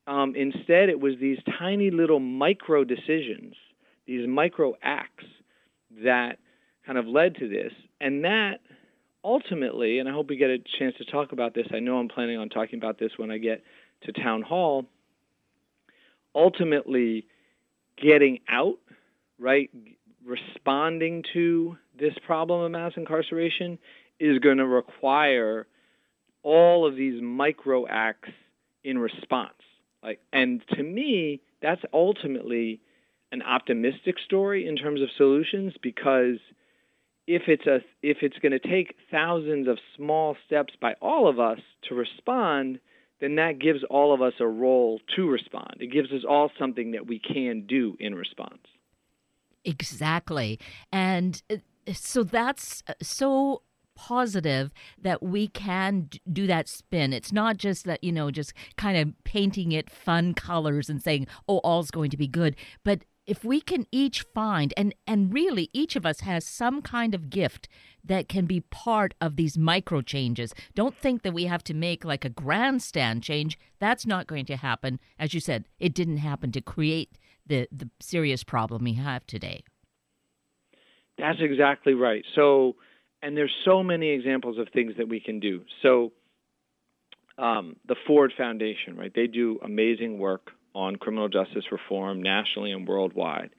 Um, 0.06 0.34
instead, 0.36 0.88
it 0.88 1.00
was 1.00 1.14
these 1.20 1.38
tiny 1.58 1.90
little 1.90 2.20
micro 2.20 2.84
decisions, 2.84 3.54
these 4.06 4.26
micro 4.28 4.74
acts 4.82 5.24
that 6.02 6.38
kind 6.86 6.98
of 6.98 7.06
led 7.06 7.34
to 7.36 7.48
this. 7.48 7.72
And 8.00 8.24
that 8.24 8.60
ultimately, 9.24 9.98
and 9.98 10.08
I 10.08 10.12
hope 10.12 10.28
we 10.28 10.36
get 10.36 10.50
a 10.50 10.58
chance 10.78 10.94
to 10.98 11.04
talk 11.04 11.32
about 11.32 11.54
this, 11.54 11.66
I 11.74 11.80
know 11.80 11.98
I'm 11.98 12.08
planning 12.08 12.38
on 12.38 12.48
talking 12.48 12.78
about 12.78 12.98
this 12.98 13.10
when 13.16 13.30
I 13.30 13.38
get 13.38 13.62
to 14.02 14.12
town 14.12 14.42
hall. 14.42 14.86
Ultimately, 16.34 17.26
getting 18.00 18.38
out, 18.48 18.76
right, 19.38 19.70
responding 20.26 21.24
to 21.32 21.76
this 21.98 22.14
problem 22.26 22.60
of 22.62 22.70
mass 22.72 22.92
incarceration 22.96 23.78
is 24.18 24.38
going 24.40 24.58
to 24.58 24.66
require 24.66 25.66
all 26.42 26.86
of 26.86 26.96
these 26.96 27.22
micro 27.22 27.86
acts 27.88 28.30
in 28.84 28.98
response. 28.98 29.52
Like, 30.02 30.20
and 30.32 30.62
to 30.76 30.82
me, 30.82 31.40
that's 31.62 31.80
ultimately 31.92 32.80
an 33.32 33.42
optimistic 33.42 34.16
story 34.24 34.66
in 34.66 34.76
terms 34.76 35.00
of 35.02 35.08
solutions 35.16 35.74
because 35.82 36.38
if 37.26 37.42
it's 37.48 37.66
a 37.66 37.78
if 38.02 38.18
it's 38.22 38.38
going 38.38 38.52
to 38.52 38.60
take 38.60 38.94
thousands 39.10 39.66
of 39.66 39.78
small 39.96 40.36
steps 40.46 40.74
by 40.80 40.94
all 41.02 41.28
of 41.28 41.40
us 41.40 41.58
to 41.88 41.94
respond, 41.94 42.78
then 43.20 43.34
that 43.36 43.58
gives 43.58 43.80
all 43.90 44.14
of 44.14 44.22
us 44.22 44.34
a 44.38 44.46
role 44.46 45.00
to 45.16 45.28
respond. 45.28 45.76
It 45.80 45.92
gives 45.92 46.12
us 46.12 46.22
all 46.28 46.50
something 46.58 46.92
that 46.92 47.06
we 47.06 47.18
can 47.18 47.66
do 47.66 47.96
in 47.98 48.14
response. 48.14 48.60
Exactly. 49.66 50.59
And 50.92 51.42
uh, 51.50 51.57
so 51.92 52.22
that's 52.22 52.83
uh, 52.88 52.94
so 53.02 53.62
positive 53.96 54.72
that 55.00 55.22
we 55.22 55.48
can 55.48 56.09
do 56.33 56.46
that 56.46 56.68
spin. 56.68 57.12
It's 57.12 57.33
not 57.33 57.57
just 57.57 57.85
that, 57.85 58.05
you 58.05 58.12
know, 58.12 58.31
just 58.31 58.52
kind 58.76 58.96
of 58.96 59.12
painting 59.24 59.72
it 59.72 59.90
fun 59.90 60.35
colors 60.35 60.88
and 60.88 61.02
saying, 61.02 61.26
oh, 61.48 61.59
all's 61.59 61.90
going 61.90 62.11
to 62.11 62.16
be 62.16 62.29
good. 62.29 62.55
But 62.85 63.05
if 63.26 63.44
we 63.44 63.61
can 63.61 63.87
each 63.90 64.22
find 64.35 64.72
and 64.76 64.94
and 65.07 65.35
really 65.35 65.68
each 65.72 65.96
of 65.96 66.07
us 66.07 66.20
has 66.20 66.46
some 66.46 66.81
kind 66.81 67.14
of 67.14 67.29
gift 67.29 67.68
that 68.05 68.29
can 68.29 68.46
be 68.46 68.61
part 68.61 69.14
of 69.20 69.35
these 69.35 69.59
micro 69.59 70.00
changes 70.00 70.55
don't 70.76 70.96
think 70.96 71.22
that 71.22 71.35
we 71.35 71.46
have 71.46 71.64
to 71.64 71.74
make 71.74 72.05
like 72.05 72.24
a 72.24 72.29
grandstand 72.31 73.24
change 73.24 73.59
that's 73.81 74.07
not 74.07 74.29
going 74.29 74.46
to 74.46 74.57
happen 74.57 75.00
as 75.18 75.35
you 75.35 75.40
said 75.40 75.64
it 75.81 75.92
didn't 75.92 76.18
happen 76.18 76.52
to 76.52 76.61
create 76.61 77.18
the 77.46 77.68
the 77.72 77.88
serious 78.00 78.44
problem 78.44 78.85
we 78.85 78.94
have 78.94 79.26
today 79.26 79.62
that's 81.18 81.40
exactly 81.40 81.94
right 81.94 82.24
so 82.35 82.76
and 83.22 83.37
there's 83.37 83.54
so 83.64 83.82
many 83.82 84.11
examples 84.11 84.59
of 84.59 84.68
things 84.72 84.94
that 84.98 85.09
we 85.09 85.20
can 85.20 85.40
do. 85.40 85.62
So, 85.82 86.12
um, 87.38 87.76
the 87.87 87.96
Ford 88.06 88.32
Foundation, 88.37 88.96
right? 88.96 89.12
They 89.14 89.26
do 89.26 89.59
amazing 89.62 90.18
work 90.18 90.52
on 90.74 90.96
criminal 90.96 91.28
justice 91.28 91.64
reform 91.72 92.22
nationally 92.22 92.72
and 92.72 92.87
worldwide. 92.87 93.50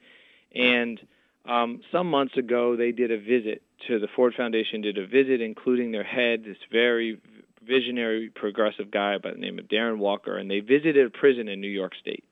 And 0.54 1.00
um, 1.46 1.80
some 1.92 2.10
months 2.10 2.36
ago, 2.36 2.76
they 2.76 2.92
did 2.92 3.10
a 3.10 3.18
visit 3.18 3.62
to 3.86 3.98
the 3.98 4.08
Ford 4.16 4.34
Foundation. 4.36 4.80
Did 4.80 4.98
a 4.98 5.06
visit, 5.06 5.40
including 5.40 5.92
their 5.92 6.04
head, 6.04 6.44
this 6.44 6.56
very 6.72 7.20
visionary, 7.62 8.30
progressive 8.34 8.90
guy 8.90 9.18
by 9.18 9.32
the 9.32 9.38
name 9.38 9.58
of 9.58 9.66
Darren 9.66 9.98
Walker, 9.98 10.38
and 10.38 10.50
they 10.50 10.60
visited 10.60 11.06
a 11.06 11.10
prison 11.10 11.48
in 11.48 11.60
New 11.60 11.68
York 11.68 11.92
State. 12.00 12.24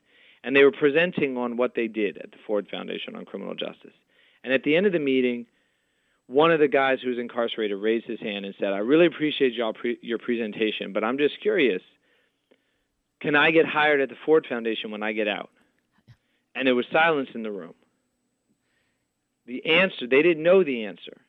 And 0.47 0.55
they 0.55 0.63
were 0.63 0.71
presenting 0.71 1.37
on 1.37 1.57
what 1.57 1.75
they 1.75 1.89
did 1.89 2.19
at 2.19 2.31
the 2.31 2.37
Ford 2.47 2.69
Foundation 2.71 3.17
on 3.17 3.25
criminal 3.25 3.57
justice. 3.57 3.93
And 4.45 4.53
at 4.53 4.63
the 4.63 4.77
end 4.77 4.87
of 4.87 4.93
the 4.93 5.01
meeting, 5.01 5.47
one 6.29 6.53
of 6.53 6.61
the 6.61 6.69
guys 6.69 7.01
who 7.03 7.11
was 7.11 7.19
incarcerated 7.19 7.77
raised 7.77 8.07
his 8.07 8.21
hand 8.21 8.45
and 8.45 8.55
said, 8.61 8.73
I 8.73 8.79
really 8.79 9.07
appreciate 9.07 9.55
y'all 9.55 9.73
pre- 9.73 9.99
your 10.03 10.19
presentation, 10.19 10.93
but 10.93 11.03
I'm 11.03 11.19
just 11.19 11.41
curious. 11.41 11.83
Can 13.21 13.35
I 13.35 13.51
get 13.51 13.67
hired 13.67 14.01
at 14.01 14.09
the 14.09 14.15
Ford 14.25 14.47
Foundation 14.49 14.93
when 14.93 15.03
I 15.03 15.15
get 15.15 15.27
out? 15.27 15.51
And 16.55 16.69
there 16.69 16.77
was 16.77 16.87
silence 16.93 17.31
in 17.35 17.43
the 17.43 17.51
room. 17.51 17.75
The 19.47 19.67
answer, 19.67 20.07
they 20.07 20.23
didn't 20.23 20.45
know 20.45 20.63
the 20.63 20.85
answer. 20.85 21.21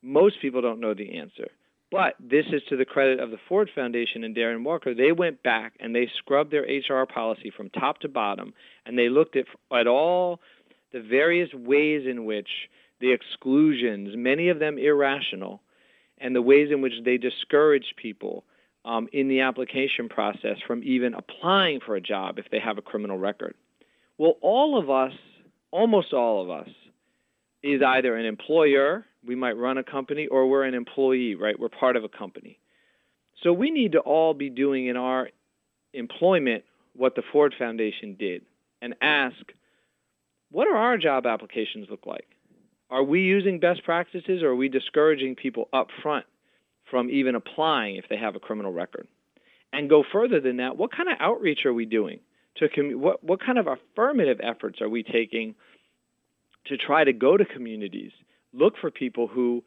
Most 0.00 0.40
people 0.40 0.62
don't 0.62 0.78
know 0.78 0.94
the 0.94 1.18
answer. 1.18 1.48
But 1.90 2.14
this 2.20 2.44
is 2.52 2.62
to 2.68 2.76
the 2.76 2.84
credit 2.84 3.18
of 3.18 3.30
the 3.30 3.38
Ford 3.48 3.70
Foundation 3.74 4.22
and 4.22 4.36
Darren 4.36 4.62
Walker. 4.62 4.94
They 4.94 5.12
went 5.12 5.42
back 5.42 5.72
and 5.80 5.94
they 5.94 6.10
scrubbed 6.18 6.52
their 6.52 6.64
HR 6.64 7.06
policy 7.06 7.50
from 7.56 7.70
top 7.70 8.00
to 8.00 8.08
bottom, 8.08 8.52
and 8.84 8.98
they 8.98 9.08
looked 9.08 9.36
at, 9.36 9.46
at 9.72 9.86
all 9.86 10.40
the 10.92 11.00
various 11.00 11.52
ways 11.54 12.06
in 12.06 12.24
which 12.24 12.48
the 13.00 13.12
exclusions, 13.12 14.14
many 14.16 14.48
of 14.48 14.58
them 14.58 14.76
irrational, 14.76 15.62
and 16.18 16.34
the 16.34 16.42
ways 16.42 16.68
in 16.70 16.82
which 16.82 16.94
they 17.04 17.16
discourage 17.16 17.94
people 17.96 18.44
um, 18.84 19.08
in 19.12 19.28
the 19.28 19.40
application 19.40 20.08
process 20.08 20.56
from 20.66 20.82
even 20.84 21.14
applying 21.14 21.80
for 21.80 21.96
a 21.96 22.00
job 22.00 22.38
if 22.38 22.46
they 22.50 22.58
have 22.58 22.78
a 22.78 22.82
criminal 22.82 23.18
record. 23.18 23.54
Well, 24.18 24.34
all 24.40 24.78
of 24.78 24.90
us, 24.90 25.12
almost 25.70 26.12
all 26.12 26.42
of 26.42 26.50
us, 26.50 26.68
is 27.62 27.82
either 27.82 28.16
an 28.16 28.26
employer, 28.26 29.04
we 29.26 29.34
might 29.34 29.56
run 29.56 29.78
a 29.78 29.84
company, 29.84 30.26
or 30.26 30.48
we're 30.48 30.64
an 30.64 30.74
employee, 30.74 31.34
right? 31.34 31.58
We're 31.58 31.68
part 31.68 31.96
of 31.96 32.04
a 32.04 32.08
company. 32.08 32.58
So 33.42 33.52
we 33.52 33.70
need 33.70 33.92
to 33.92 34.00
all 34.00 34.34
be 34.34 34.50
doing 34.50 34.86
in 34.86 34.96
our 34.96 35.28
employment 35.92 36.64
what 36.94 37.14
the 37.14 37.22
Ford 37.32 37.54
Foundation 37.58 38.16
did 38.18 38.42
and 38.82 38.94
ask, 39.00 39.36
what 40.50 40.68
are 40.68 40.76
our 40.76 40.96
job 40.98 41.26
applications 41.26 41.88
look 41.90 42.06
like? 42.06 42.26
Are 42.90 43.02
we 43.02 43.20
using 43.20 43.60
best 43.60 43.84
practices 43.84 44.42
or 44.42 44.48
are 44.48 44.56
we 44.56 44.68
discouraging 44.68 45.34
people 45.34 45.68
up 45.72 45.88
front 46.02 46.24
from 46.90 47.10
even 47.10 47.34
applying 47.34 47.96
if 47.96 48.06
they 48.08 48.16
have 48.16 48.34
a 48.34 48.40
criminal 48.40 48.72
record? 48.72 49.06
And 49.72 49.90
go 49.90 50.02
further 50.10 50.40
than 50.40 50.56
that, 50.56 50.76
what 50.76 50.90
kind 50.90 51.08
of 51.08 51.16
outreach 51.20 51.66
are 51.66 51.74
we 51.74 51.84
doing? 51.84 52.20
To 52.56 52.68
com- 52.68 53.00
what, 53.00 53.22
what 53.22 53.44
kind 53.44 53.58
of 53.58 53.66
affirmative 53.66 54.40
efforts 54.42 54.80
are 54.80 54.88
we 54.88 55.02
taking 55.02 55.54
to 56.66 56.76
try 56.76 57.04
to 57.04 57.12
go 57.12 57.36
to 57.36 57.44
communities, 57.44 58.12
look 58.52 58.76
for 58.78 58.90
people 58.90 59.26
who 59.26 59.62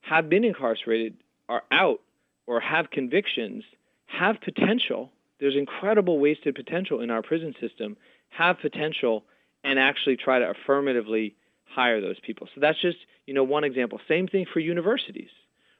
have 0.00 0.28
been 0.28 0.44
incarcerated, 0.44 1.16
are 1.48 1.62
out, 1.70 2.00
or 2.46 2.60
have 2.60 2.90
convictions, 2.90 3.64
have 4.06 4.40
potential. 4.40 5.10
There's 5.40 5.56
incredible 5.56 6.18
wasted 6.18 6.54
potential 6.54 7.00
in 7.00 7.10
our 7.10 7.22
prison 7.22 7.54
system, 7.60 7.96
have 8.30 8.58
potential, 8.60 9.24
and 9.62 9.78
actually 9.78 10.16
try 10.16 10.38
to 10.38 10.50
affirmatively 10.50 11.34
hire 11.64 12.00
those 12.00 12.20
people. 12.20 12.48
So 12.54 12.60
that's 12.60 12.80
just, 12.80 12.98
you 13.26 13.34
know, 13.34 13.44
one 13.44 13.64
example. 13.64 14.00
Same 14.08 14.28
thing 14.28 14.46
for 14.52 14.60
universities. 14.60 15.30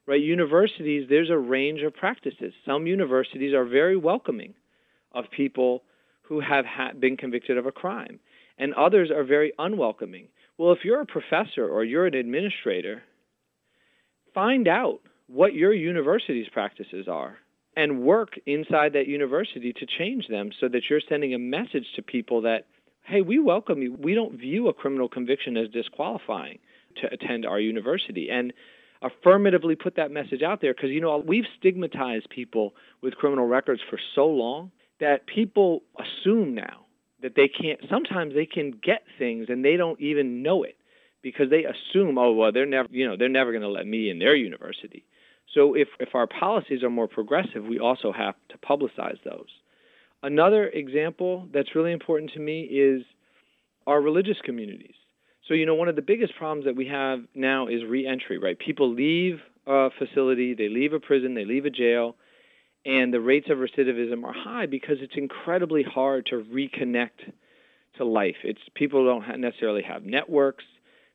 Right? 0.06 0.20
Universities, 0.20 1.06
there's 1.08 1.30
a 1.30 1.38
range 1.38 1.80
of 1.80 1.94
practices. 1.94 2.52
Some 2.66 2.86
universities 2.86 3.54
are 3.54 3.64
very 3.64 3.96
welcoming 3.96 4.52
of 5.12 5.30
people 5.30 5.82
who 6.22 6.40
have 6.40 6.66
ha- 6.66 6.92
been 6.98 7.16
convicted 7.16 7.56
of 7.56 7.64
a 7.66 7.72
crime, 7.72 8.20
and 8.58 8.74
others 8.74 9.10
are 9.10 9.24
very 9.24 9.52
unwelcoming. 9.58 10.28
Well, 10.58 10.72
if 10.72 10.84
you're 10.84 11.00
a 11.00 11.06
professor 11.06 11.68
or 11.68 11.84
you're 11.84 12.06
an 12.06 12.14
administrator, 12.14 13.02
find 14.34 14.68
out 14.68 15.00
what 15.26 15.54
your 15.54 15.72
university's 15.72 16.48
practices 16.48 17.08
are 17.08 17.38
and 17.76 18.02
work 18.02 18.38
inside 18.46 18.92
that 18.92 19.08
university 19.08 19.72
to 19.72 19.86
change 19.98 20.28
them 20.28 20.50
so 20.60 20.68
that 20.68 20.82
you're 20.88 21.00
sending 21.08 21.34
a 21.34 21.38
message 21.38 21.86
to 21.96 22.02
people 22.02 22.42
that, 22.42 22.66
hey, 23.02 23.20
we 23.20 23.40
welcome 23.40 23.82
you. 23.82 23.96
We 23.98 24.14
don't 24.14 24.38
view 24.38 24.68
a 24.68 24.74
criminal 24.74 25.08
conviction 25.08 25.56
as 25.56 25.68
disqualifying 25.70 26.58
to 27.00 27.12
attend 27.12 27.46
our 27.46 27.58
university. 27.58 28.28
And 28.30 28.52
affirmatively 29.02 29.76
put 29.76 29.96
that 29.96 30.10
message 30.10 30.42
out 30.42 30.60
there 30.60 30.72
because, 30.72 30.90
you 30.90 31.00
know, 31.00 31.18
we've 31.18 31.44
stigmatized 31.58 32.28
people 32.30 32.74
with 33.02 33.14
criminal 33.16 33.46
records 33.46 33.82
for 33.90 33.98
so 34.14 34.26
long 34.26 34.70
that 34.98 35.26
people 35.26 35.82
assume 35.98 36.54
now 36.54 36.83
that 37.22 37.34
they 37.36 37.48
can't 37.48 37.80
sometimes 37.90 38.34
they 38.34 38.46
can 38.46 38.72
get 38.82 39.02
things 39.18 39.46
and 39.48 39.64
they 39.64 39.76
don't 39.76 40.00
even 40.00 40.42
know 40.42 40.62
it 40.62 40.76
because 41.22 41.50
they 41.50 41.64
assume 41.64 42.18
oh 42.18 42.32
well 42.32 42.52
they're 42.52 42.66
never 42.66 42.88
you 42.90 43.08
know 43.08 43.16
they're 43.16 43.28
never 43.28 43.52
going 43.52 43.62
to 43.62 43.68
let 43.68 43.86
me 43.86 44.10
in 44.10 44.18
their 44.18 44.34
university. 44.36 45.04
So 45.54 45.74
if 45.74 45.88
if 46.00 46.14
our 46.14 46.26
policies 46.26 46.82
are 46.82 46.90
more 46.90 47.08
progressive 47.08 47.64
we 47.64 47.78
also 47.78 48.12
have 48.12 48.34
to 48.50 48.58
publicize 48.58 49.18
those. 49.24 49.48
Another 50.22 50.68
example 50.68 51.48
that's 51.52 51.74
really 51.74 51.92
important 51.92 52.32
to 52.32 52.40
me 52.40 52.62
is 52.62 53.02
our 53.86 54.00
religious 54.00 54.38
communities. 54.44 54.94
So 55.48 55.54
you 55.54 55.66
know 55.66 55.74
one 55.74 55.88
of 55.88 55.96
the 55.96 56.02
biggest 56.02 56.34
problems 56.36 56.64
that 56.66 56.76
we 56.76 56.88
have 56.88 57.20
now 57.34 57.68
is 57.68 57.82
reentry 57.88 58.38
right? 58.38 58.58
People 58.58 58.92
leave 58.92 59.40
a 59.66 59.88
facility 59.98 60.54
they 60.54 60.68
leave 60.68 60.92
a 60.92 61.00
prison 61.00 61.34
they 61.34 61.44
leave 61.44 61.64
a 61.64 61.70
jail 61.70 62.16
and 62.84 63.12
the 63.12 63.20
rates 63.20 63.48
of 63.50 63.58
recidivism 63.58 64.24
are 64.24 64.34
high 64.34 64.66
because 64.66 64.96
it's 65.00 65.14
incredibly 65.16 65.82
hard 65.82 66.26
to 66.26 66.44
reconnect 66.44 67.32
to 67.96 68.04
life. 68.04 68.36
It's 68.44 68.60
people 68.74 69.04
don't 69.04 69.40
necessarily 69.40 69.82
have 69.82 70.04
networks. 70.04 70.64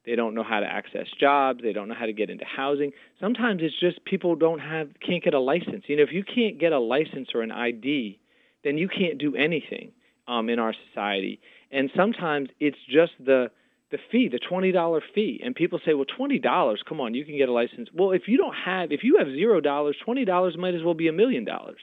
They 0.05 0.15
don't 0.15 0.33
know 0.33 0.43
how 0.43 0.61
to 0.61 0.65
access 0.65 1.07
jobs. 1.19 1.61
They 1.61 1.73
don't 1.73 1.87
know 1.87 1.95
how 1.95 2.05
to 2.05 2.13
get 2.13 2.29
into 2.29 2.45
housing. 2.45 2.91
Sometimes 3.19 3.61
it's 3.61 3.79
just 3.79 4.03
people 4.05 4.35
don't 4.35 4.59
have 4.59 4.89
can't 5.05 5.23
get 5.23 5.33
a 5.33 5.39
license. 5.39 5.83
You 5.87 5.97
know, 5.97 6.03
if 6.03 6.11
you 6.11 6.23
can't 6.23 6.59
get 6.59 6.71
a 6.71 6.79
license 6.79 7.29
or 7.35 7.41
an 7.41 7.51
ID, 7.51 8.19
then 8.63 8.77
you 8.77 8.87
can't 8.87 9.17
do 9.17 9.35
anything 9.35 9.91
um, 10.27 10.49
in 10.49 10.57
our 10.57 10.73
society. 10.89 11.39
And 11.71 11.91
sometimes 11.95 12.49
it's 12.59 12.77
just 12.89 13.11
the 13.23 13.51
the 13.91 13.97
fee, 14.11 14.29
the 14.31 14.39
twenty 14.39 14.71
dollar 14.71 15.01
fee, 15.15 15.41
and 15.43 15.55
people 15.55 15.79
say, 15.83 15.93
"Well, 15.93 16.05
twenty 16.05 16.39
dollars, 16.39 16.83
come 16.87 17.01
on, 17.01 17.13
you 17.13 17.25
can 17.25 17.37
get 17.37 17.49
a 17.49 17.53
license." 17.53 17.89
Well, 17.93 18.11
if 18.11 18.27
you 18.27 18.37
don't 18.37 18.53
have, 18.53 18.91
if 18.91 19.03
you 19.03 19.17
have 19.17 19.27
zero 19.27 19.61
dollars, 19.61 19.97
twenty 20.03 20.25
dollars 20.25 20.57
might 20.57 20.75
as 20.75 20.83
well 20.83 20.93
be 20.93 21.07
a 21.07 21.13
million 21.13 21.43
dollars. 21.43 21.79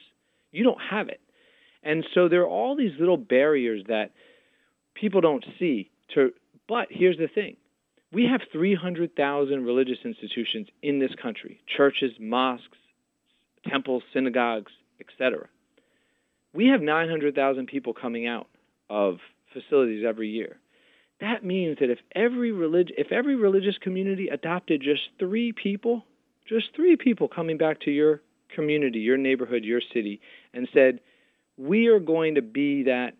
You 0.51 0.63
don't 0.63 0.79
have 0.89 1.09
it, 1.09 1.19
and 1.83 2.05
so 2.13 2.29
there 2.29 2.41
are 2.41 2.47
all 2.47 2.75
these 2.75 2.97
little 2.99 3.17
barriers 3.17 3.83
that 3.87 4.11
people 4.95 5.21
don't 5.21 5.45
see. 5.59 5.89
To, 6.13 6.31
but 6.67 6.87
here's 6.89 7.17
the 7.17 7.27
thing: 7.27 7.57
we 8.13 8.25
have 8.25 8.41
three 8.53 8.75
hundred 8.75 9.15
thousand 9.15 9.65
religious 9.65 9.99
institutions 10.05 10.67
in 10.81 10.99
this 10.99 11.11
country, 11.21 11.59
churches, 11.75 12.13
mosques, 12.19 12.77
temples, 13.69 14.03
synagogues, 14.13 14.71
etc. 15.01 15.47
We 16.53 16.67
have 16.67 16.81
nine 16.81 17.09
hundred 17.09 17.35
thousand 17.35 17.67
people 17.67 17.93
coming 17.93 18.27
out 18.27 18.47
of 18.89 19.17
facilities 19.51 20.05
every 20.07 20.29
year 20.29 20.57
that 21.19 21.43
means 21.43 21.79
that 21.79 21.89
if 21.89 21.99
every 22.15 22.51
relig- 22.51 22.93
if 22.97 23.11
every 23.11 23.35
religious 23.35 23.77
community 23.79 24.27
adopted 24.27 24.81
just 24.81 25.09
three 25.17 25.51
people, 25.51 26.05
just 26.47 26.75
three 26.75 26.95
people 26.95 27.27
coming 27.27 27.57
back 27.57 27.79
to 27.81 27.91
your 27.91 28.21
community, 28.49 28.99
your 28.99 29.17
neighborhood, 29.17 29.63
your 29.63 29.81
city, 29.93 30.21
and 30.53 30.69
said, 30.73 30.99
"We 31.57 31.87
are 31.87 31.99
going 31.99 32.35
to 32.35 32.41
be 32.41 32.83
that 32.83 33.15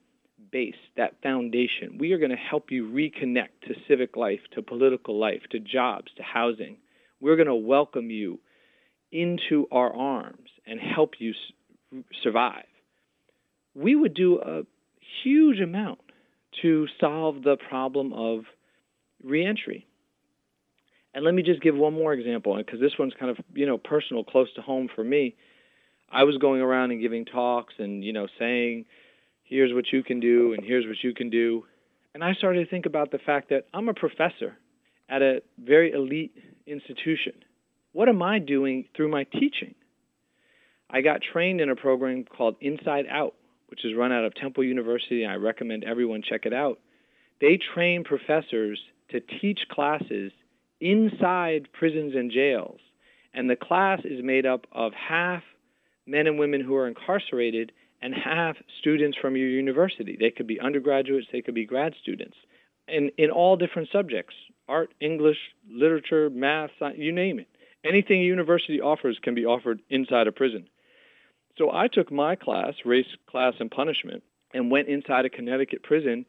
base, 0.52 0.78
that 0.96 1.22
foundation. 1.22 1.98
We 1.98 2.14
are 2.14 2.20
going 2.20 2.32
to 2.32 2.38
help 2.38 2.72
you 2.72 2.88
reconnect 2.88 3.62
to 3.68 3.76
civic 3.88 4.16
life, 4.16 4.42
to 4.52 4.62
political 4.62 5.18
life, 5.18 5.42
to 5.50 5.60
jobs, 5.60 6.14
to 6.16 6.24
housing. 6.24 6.78
We're 7.20 7.36
going 7.36 7.48
to 7.48 7.56
welcome 7.56 8.12
you 8.12 8.40
into 9.12 9.68
our 9.72 9.92
arms 9.94 10.50
and 10.66 10.80
help 10.80 11.20
you 11.20 11.34
survive." 12.22 12.66
We 13.74 13.96
would 13.96 14.14
do 14.14 14.40
a 14.40 14.66
huge 15.24 15.60
amount 15.60 16.07
to 16.62 16.88
solve 17.00 17.44
the 17.44 17.58
problem 17.70 18.14
of 18.14 18.46
reentry. 19.24 19.88
And 21.14 21.26
let 21.26 21.34
me 21.34 21.42
just 21.42 21.62
give 21.62 21.76
one 21.76 21.94
more 21.94 22.14
example, 22.14 22.56
because 22.58 22.80
this 22.80 22.94
one's 23.00 23.14
kind 23.20 23.32
of 23.32 23.38
you 23.54 23.66
know 23.66 23.78
personal, 23.78 24.24
close 24.24 24.54
to 24.54 24.62
home 24.62 24.88
for 24.94 25.04
me. 25.04 25.36
I 26.12 26.24
was 26.24 26.38
going 26.38 26.62
around 26.62 26.92
and 26.92 27.02
giving 27.02 27.26
talks 27.26 27.74
and 27.80 28.04
you 28.04 28.14
know 28.14 28.28
saying, 28.38 28.86
"Here's 29.44 29.74
what 29.74 29.92
you 29.92 30.04
can 30.04 30.20
do," 30.20 30.54
and 30.54 30.64
"Here's 30.64 30.86
what 30.86 31.04
you 31.04 31.14
can 31.14 31.30
do," 31.30 31.66
and 32.14 32.24
I 32.24 32.34
started 32.34 32.64
to 32.64 32.70
think 32.70 32.86
about 32.86 33.12
the 33.12 33.20
fact 33.20 33.50
that 33.50 33.66
I'm 33.74 33.90
a 33.90 33.94
professor 33.94 34.58
at 35.10 35.22
a 35.22 35.42
very 35.58 35.92
elite 35.92 36.36
institution. 36.66 37.34
What 37.94 38.10
am 38.10 38.22
I 38.22 38.40
doing 38.40 38.86
through 38.96 39.08
my 39.08 39.24
teaching? 39.24 39.74
I 40.90 41.02
got 41.02 41.22
trained 41.22 41.62
in 41.62 41.70
a 41.70 41.76
program 41.76 42.26
called 42.26 42.58
Inside 42.62 43.06
Out, 43.10 43.34
which 43.68 43.86
is 43.86 43.96
run 43.96 44.12
out 44.12 44.26
of 44.26 44.36
Temple 44.36 44.64
University. 44.64 45.24
and 45.24 45.32
I 45.32 45.36
recommend 45.36 45.84
everyone 45.84 46.22
check 46.22 46.46
it 46.46 46.54
out. 46.54 46.80
They 47.40 47.58
train 47.58 48.04
professors 48.04 48.80
to 49.10 49.20
teach 49.20 49.60
classes 49.70 50.32
inside 50.82 51.68
prisons 51.72 52.16
and 52.16 52.32
jails. 52.32 52.80
And 53.34 53.50
the 53.50 53.56
class 53.56 54.02
is 54.04 54.24
made 54.24 54.46
up 54.46 54.66
of 54.72 54.94
half 54.94 55.44
men 56.06 56.28
and 56.28 56.40
women 56.40 56.62
who 56.62 56.76
are 56.76 56.88
incarcerated 56.88 57.72
and 58.02 58.14
half 58.14 58.56
students 58.80 59.18
from 59.20 59.36
your 59.36 59.50
university. 59.50 60.18
They 60.20 60.32
could 60.32 60.48
be 60.48 60.60
undergraduates, 60.60 61.28
they 61.32 61.42
could 61.42 61.56
be 61.56 61.66
grad 61.66 61.94
students, 62.02 62.38
and 62.88 63.12
in 63.18 63.30
all 63.30 63.58
different 63.58 63.90
subjects 63.92 64.36
art, 64.70 64.94
English, 65.00 65.38
literature, 65.70 66.30
math, 66.30 66.72
science, 66.78 66.98
you 67.00 67.12
name 67.12 67.40
it. 67.40 67.48
Anything 67.86 68.20
a 68.20 68.26
university 68.26 68.82
offers 68.82 69.18
can 69.22 69.34
be 69.34 69.46
offered 69.46 69.80
inside 69.90 70.28
a 70.28 70.32
prison. 70.32 70.68
So 71.58 71.72
I 71.72 71.88
took 71.88 72.12
my 72.12 72.36
class, 72.36 72.74
race, 72.86 73.08
class, 73.28 73.54
and 73.60 73.72
punishment, 73.72 74.24
and 74.54 74.72
went 74.72 74.88
inside 74.88 75.26
a 75.26 75.30
Connecticut 75.30 75.84
prison 75.84 76.26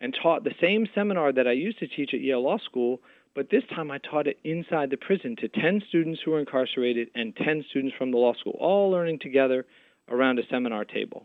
and 0.00 0.14
taught 0.20 0.44
the 0.44 0.54
same 0.60 0.88
seminar 0.94 1.32
that 1.32 1.46
I 1.46 1.52
used 1.52 1.78
to 1.78 1.86
teach 1.86 2.12
at 2.12 2.20
Yale 2.20 2.42
Law 2.42 2.58
School, 2.58 3.00
but 3.34 3.50
this 3.50 3.62
time 3.74 3.90
I 3.90 3.98
taught 3.98 4.26
it 4.26 4.38
inside 4.44 4.90
the 4.90 4.96
prison 4.96 5.36
to 5.36 5.48
10 5.48 5.82
students 5.88 6.20
who 6.24 6.32
were 6.32 6.40
incarcerated 6.40 7.08
and 7.14 7.34
10 7.36 7.64
students 7.70 7.96
from 7.96 8.10
the 8.10 8.18
law 8.18 8.34
school, 8.34 8.56
all 8.58 8.90
learning 8.90 9.20
together 9.20 9.64
around 10.08 10.38
a 10.38 10.46
seminar 10.50 10.84
table. 10.84 11.24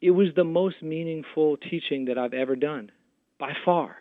It 0.00 0.12
was 0.12 0.28
the 0.34 0.44
most 0.44 0.82
meaningful 0.82 1.56
teaching 1.56 2.06
that 2.06 2.18
I've 2.18 2.34
ever 2.34 2.56
done, 2.56 2.90
by 3.38 3.52
far. 3.64 3.96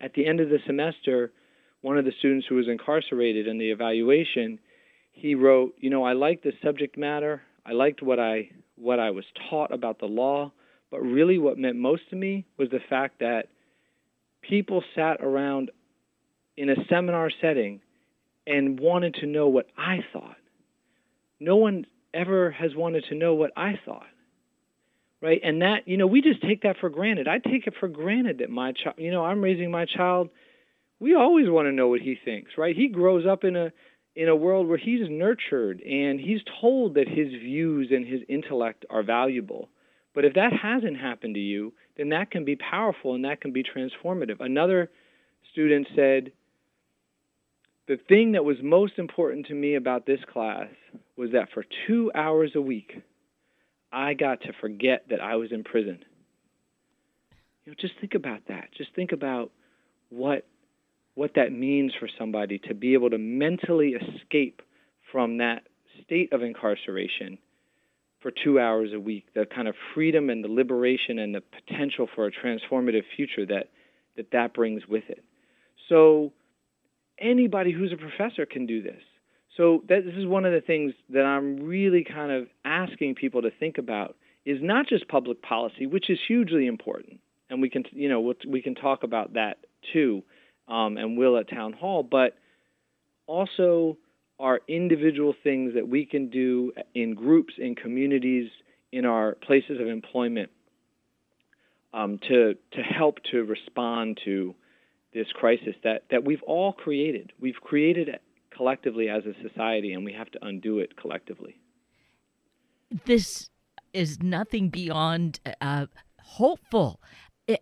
At 0.00 0.14
the 0.14 0.26
end 0.26 0.40
of 0.40 0.48
the 0.48 0.58
semester, 0.66 1.32
one 1.80 1.98
of 1.98 2.04
the 2.04 2.12
students 2.18 2.46
who 2.48 2.56
was 2.56 2.68
incarcerated 2.68 3.46
in 3.46 3.58
the 3.58 3.70
evaluation, 3.70 4.58
he 5.12 5.34
wrote, 5.34 5.74
"You 5.78 5.90
know, 5.90 6.04
I 6.04 6.12
liked 6.12 6.42
the 6.42 6.52
subject 6.62 6.96
matter. 6.96 7.42
I 7.64 7.72
liked 7.72 8.02
what 8.02 8.18
I 8.18 8.50
what 8.76 8.98
I 8.98 9.10
was 9.10 9.24
taught 9.48 9.72
about 9.72 9.98
the 9.98 10.06
law, 10.06 10.52
but 10.90 11.00
really 11.00 11.38
what 11.38 11.58
meant 11.58 11.76
most 11.76 12.02
to 12.10 12.16
me 12.16 12.46
was 12.58 12.70
the 12.70 12.80
fact 12.88 13.20
that 13.20 13.48
people 14.42 14.82
sat 14.94 15.20
around 15.20 15.70
in 16.56 16.68
a 16.68 16.76
seminar 16.88 17.30
setting 17.40 17.80
and 18.46 18.78
wanted 18.80 19.14
to 19.14 19.26
know 19.26 19.48
what 19.48 19.66
I 19.76 20.04
thought. 20.12 20.36
No 21.38 21.56
one 21.56 21.86
ever 22.12 22.50
has 22.50 22.74
wanted 22.74 23.04
to 23.08 23.14
know 23.14 23.34
what 23.34 23.52
I 23.56 23.78
thought. 23.84 24.06
Right? 25.20 25.40
And 25.44 25.62
that, 25.62 25.86
you 25.86 25.96
know, 25.96 26.08
we 26.08 26.20
just 26.20 26.42
take 26.42 26.62
that 26.62 26.78
for 26.80 26.90
granted. 26.90 27.28
I 27.28 27.38
take 27.38 27.68
it 27.68 27.74
for 27.78 27.88
granted 27.88 28.38
that 28.38 28.50
my 28.50 28.72
child, 28.72 28.96
you 28.98 29.12
know, 29.12 29.24
I'm 29.24 29.40
raising 29.40 29.70
my 29.70 29.84
child. 29.84 30.30
We 30.98 31.14
always 31.14 31.48
want 31.48 31.66
to 31.66 31.72
know 31.72 31.88
what 31.88 32.00
he 32.00 32.18
thinks, 32.24 32.52
right? 32.58 32.74
He 32.74 32.88
grows 32.88 33.24
up 33.24 33.44
in 33.44 33.54
a 33.54 33.72
in 34.14 34.28
a 34.28 34.36
world 34.36 34.68
where 34.68 34.78
he's 34.78 35.08
nurtured 35.08 35.80
and 35.80 36.20
he's 36.20 36.40
told 36.60 36.94
that 36.94 37.08
his 37.08 37.28
views 37.28 37.88
and 37.90 38.06
his 38.06 38.20
intellect 38.28 38.84
are 38.90 39.02
valuable. 39.02 39.68
But 40.14 40.24
if 40.24 40.34
that 40.34 40.52
hasn't 40.52 40.98
happened 40.98 41.34
to 41.34 41.40
you, 41.40 41.72
then 41.96 42.10
that 42.10 42.30
can 42.30 42.44
be 42.44 42.56
powerful 42.56 43.14
and 43.14 43.24
that 43.24 43.40
can 43.40 43.52
be 43.52 43.64
transformative. 43.64 44.40
Another 44.40 44.90
student 45.52 45.86
said, 45.96 46.32
The 47.88 47.98
thing 48.08 48.32
that 48.32 48.44
was 48.44 48.56
most 48.62 48.98
important 48.98 49.46
to 49.46 49.54
me 49.54 49.76
about 49.76 50.04
this 50.04 50.20
class 50.30 50.68
was 51.16 51.30
that 51.32 51.48
for 51.54 51.64
two 51.86 52.12
hours 52.14 52.52
a 52.54 52.60
week, 52.60 53.02
I 53.90 54.14
got 54.14 54.42
to 54.42 54.52
forget 54.60 55.06
that 55.10 55.20
I 55.20 55.36
was 55.36 55.52
in 55.52 55.64
prison. 55.64 56.04
You 57.64 57.72
know, 57.72 57.76
just 57.80 57.94
think 58.00 58.14
about 58.14 58.40
that. 58.48 58.68
Just 58.76 58.94
think 58.94 59.12
about 59.12 59.50
what 60.10 60.46
what 61.14 61.32
that 61.34 61.52
means 61.52 61.92
for 61.98 62.08
somebody 62.18 62.58
to 62.58 62.74
be 62.74 62.94
able 62.94 63.10
to 63.10 63.18
mentally 63.18 63.90
escape 63.94 64.62
from 65.10 65.38
that 65.38 65.62
state 66.02 66.32
of 66.32 66.42
incarceration 66.42 67.38
for 68.20 68.30
two 68.30 68.58
hours 68.58 68.90
a 68.94 69.00
week, 69.00 69.26
the 69.34 69.44
kind 69.44 69.68
of 69.68 69.74
freedom 69.94 70.30
and 70.30 70.44
the 70.44 70.48
liberation 70.48 71.18
and 71.18 71.34
the 71.34 71.42
potential 71.42 72.08
for 72.14 72.26
a 72.26 72.30
transformative 72.30 73.02
future 73.16 73.44
that 73.46 73.68
that, 74.16 74.30
that 74.32 74.54
brings 74.54 74.86
with 74.86 75.04
it. 75.08 75.24
So 75.88 76.32
anybody 77.18 77.72
who's 77.72 77.92
a 77.92 77.96
professor 77.96 78.44
can 78.46 78.66
do 78.66 78.82
this. 78.82 79.00
So 79.56 79.82
that, 79.88 80.04
this 80.04 80.14
is 80.14 80.26
one 80.26 80.44
of 80.44 80.52
the 80.52 80.60
things 80.60 80.92
that 81.10 81.24
I'm 81.24 81.64
really 81.64 82.04
kind 82.04 82.30
of 82.30 82.48
asking 82.64 83.16
people 83.16 83.42
to 83.42 83.50
think 83.50 83.78
about 83.78 84.16
is 84.44 84.58
not 84.60 84.86
just 84.88 85.08
public 85.08 85.42
policy, 85.42 85.86
which 85.86 86.10
is 86.10 86.18
hugely 86.26 86.66
important, 86.66 87.20
and 87.50 87.60
we 87.60 87.68
can 87.68 87.84
you 87.90 88.08
know 88.08 88.34
we 88.46 88.62
can 88.62 88.74
talk 88.74 89.02
about 89.02 89.34
that 89.34 89.58
too, 89.92 90.22
um, 90.68 90.96
and 90.96 91.16
will 91.16 91.36
at 91.36 91.48
town 91.48 91.72
hall, 91.72 92.02
but 92.02 92.36
also 93.26 93.96
are 94.38 94.60
individual 94.68 95.34
things 95.44 95.74
that 95.74 95.86
we 95.86 96.04
can 96.04 96.28
do 96.28 96.72
in 96.94 97.14
groups, 97.14 97.54
in 97.58 97.74
communities, 97.74 98.50
in 98.90 99.04
our 99.04 99.36
places 99.36 99.80
of 99.80 99.86
employment 99.86 100.50
um, 101.94 102.18
to, 102.28 102.54
to 102.72 102.82
help 102.82 103.18
to 103.30 103.44
respond 103.44 104.18
to 104.24 104.54
this 105.14 105.26
crisis 105.32 105.74
that, 105.84 106.04
that 106.10 106.24
we've 106.24 106.42
all 106.42 106.72
created. 106.72 107.32
We've 107.40 107.60
created 107.60 108.08
it 108.08 108.22
collectively 108.50 109.08
as 109.08 109.22
a 109.26 109.34
society, 109.46 109.92
and 109.92 110.04
we 110.04 110.12
have 110.12 110.30
to 110.32 110.44
undo 110.44 110.78
it 110.78 110.96
collectively. 110.96 111.56
This 113.04 113.50
is 113.92 114.22
nothing 114.22 114.68
beyond 114.68 115.40
uh, 115.60 115.86
hopeful 116.20 117.00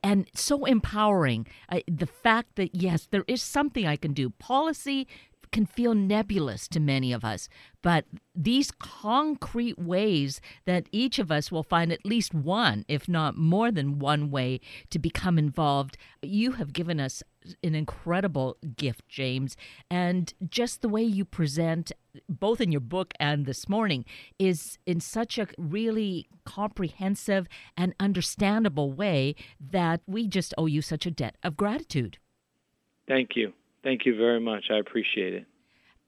and 0.02 0.28
so 0.34 0.64
empowering. 0.64 1.46
Uh, 1.68 1.80
the 1.86 2.06
fact 2.06 2.56
that, 2.56 2.74
yes, 2.74 3.08
there 3.10 3.24
is 3.26 3.42
something 3.42 3.86
I 3.86 3.96
can 3.96 4.12
do. 4.12 4.30
Policy 4.30 5.06
can 5.52 5.66
feel 5.66 5.94
nebulous 5.94 6.68
to 6.68 6.78
many 6.78 7.12
of 7.12 7.24
us, 7.24 7.48
but 7.82 8.04
these 8.36 8.70
concrete 8.70 9.78
ways 9.78 10.40
that 10.64 10.88
each 10.92 11.18
of 11.18 11.32
us 11.32 11.50
will 11.50 11.64
find 11.64 11.92
at 11.92 12.06
least 12.06 12.32
one, 12.32 12.84
if 12.86 13.08
not 13.08 13.36
more 13.36 13.72
than 13.72 13.98
one 13.98 14.30
way 14.30 14.60
to 14.90 14.98
become 14.98 15.38
involved, 15.38 15.96
you 16.22 16.52
have 16.52 16.72
given 16.72 17.00
us 17.00 17.22
an 17.62 17.74
incredible 17.74 18.56
gift, 18.76 19.08
James. 19.08 19.56
And 19.90 20.32
just 20.48 20.82
the 20.82 20.88
way 20.88 21.02
you 21.02 21.24
present, 21.24 21.92
both 22.28 22.60
in 22.60 22.72
your 22.72 22.80
book 22.80 23.14
and 23.18 23.46
this 23.46 23.68
morning, 23.68 24.04
is 24.38 24.78
in 24.86 25.00
such 25.00 25.38
a 25.38 25.46
really 25.58 26.28
comprehensive 26.44 27.46
and 27.76 27.94
understandable 28.00 28.92
way 28.92 29.34
that 29.60 30.00
we 30.06 30.26
just 30.26 30.54
owe 30.58 30.66
you 30.66 30.82
such 30.82 31.06
a 31.06 31.10
debt 31.10 31.36
of 31.42 31.56
gratitude. 31.56 32.18
Thank 33.08 33.30
you. 33.36 33.52
Thank 33.82 34.04
you 34.04 34.16
very 34.16 34.40
much. 34.40 34.66
I 34.70 34.78
appreciate 34.78 35.34
it. 35.34 35.46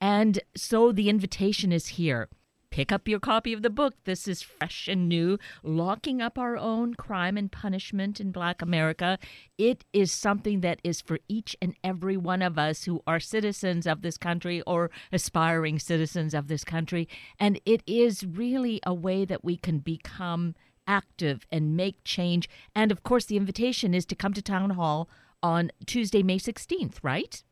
And 0.01 0.40
so 0.57 0.92
the 0.92 1.09
invitation 1.09 1.73
is 1.73 1.87
here. 1.88 2.29
Pick 2.72 2.90
up 2.90 3.06
your 3.06 3.20
copy 3.20 3.52
of 3.52 3.61
the 3.61 3.68
book. 3.68 3.96
This 4.04 4.26
is 4.26 4.40
fresh 4.40 4.88
and 4.88 5.06
new. 5.06 5.38
Locking 5.62 6.22
Up 6.22 6.38
Our 6.38 6.56
Own 6.56 6.94
Crime 6.94 7.37
and 7.37 7.52
Punishment 7.52 8.18
in 8.18 8.32
Black 8.32 8.62
America. 8.62 9.18
It 9.58 9.85
is 9.92 10.11
something 10.11 10.62
that 10.62 10.80
is 10.82 11.02
for 11.02 11.18
each 11.28 11.54
and 11.61 11.76
every 11.85 12.16
one 12.16 12.40
of 12.40 12.58
us 12.58 12.85
who 12.85 13.02
are 13.06 13.20
citizens 13.20 13.87
of 13.87 14.00
this 14.00 14.16
country 14.16 14.62
or 14.62 14.90
aspiring 15.12 15.78
citizens 15.78 16.32
of 16.32 16.48
this 16.48 16.64
country. 16.64 17.11
And 17.38 17.61
it 17.66 17.82
is 17.87 18.24
really 18.24 18.80
a 18.87 18.94
way 18.94 19.26
that 19.26 19.44
we 19.44 19.58
can 19.58 19.80
become 19.80 20.54
active 20.87 21.46
and 21.52 21.76
make 21.76 22.02
change. 22.04 22.48
And 22.74 22.90
of 22.90 23.02
course, 23.02 23.26
the 23.26 23.37
invitation 23.37 23.92
is 23.92 24.06
to 24.06 24.14
come 24.14 24.32
to 24.32 24.40
Town 24.40 24.70
Hall 24.70 25.11
on 25.42 25.72
Tuesday, 25.85 26.22
May 26.22 26.38
16th, 26.38 26.94
right? 27.02 27.42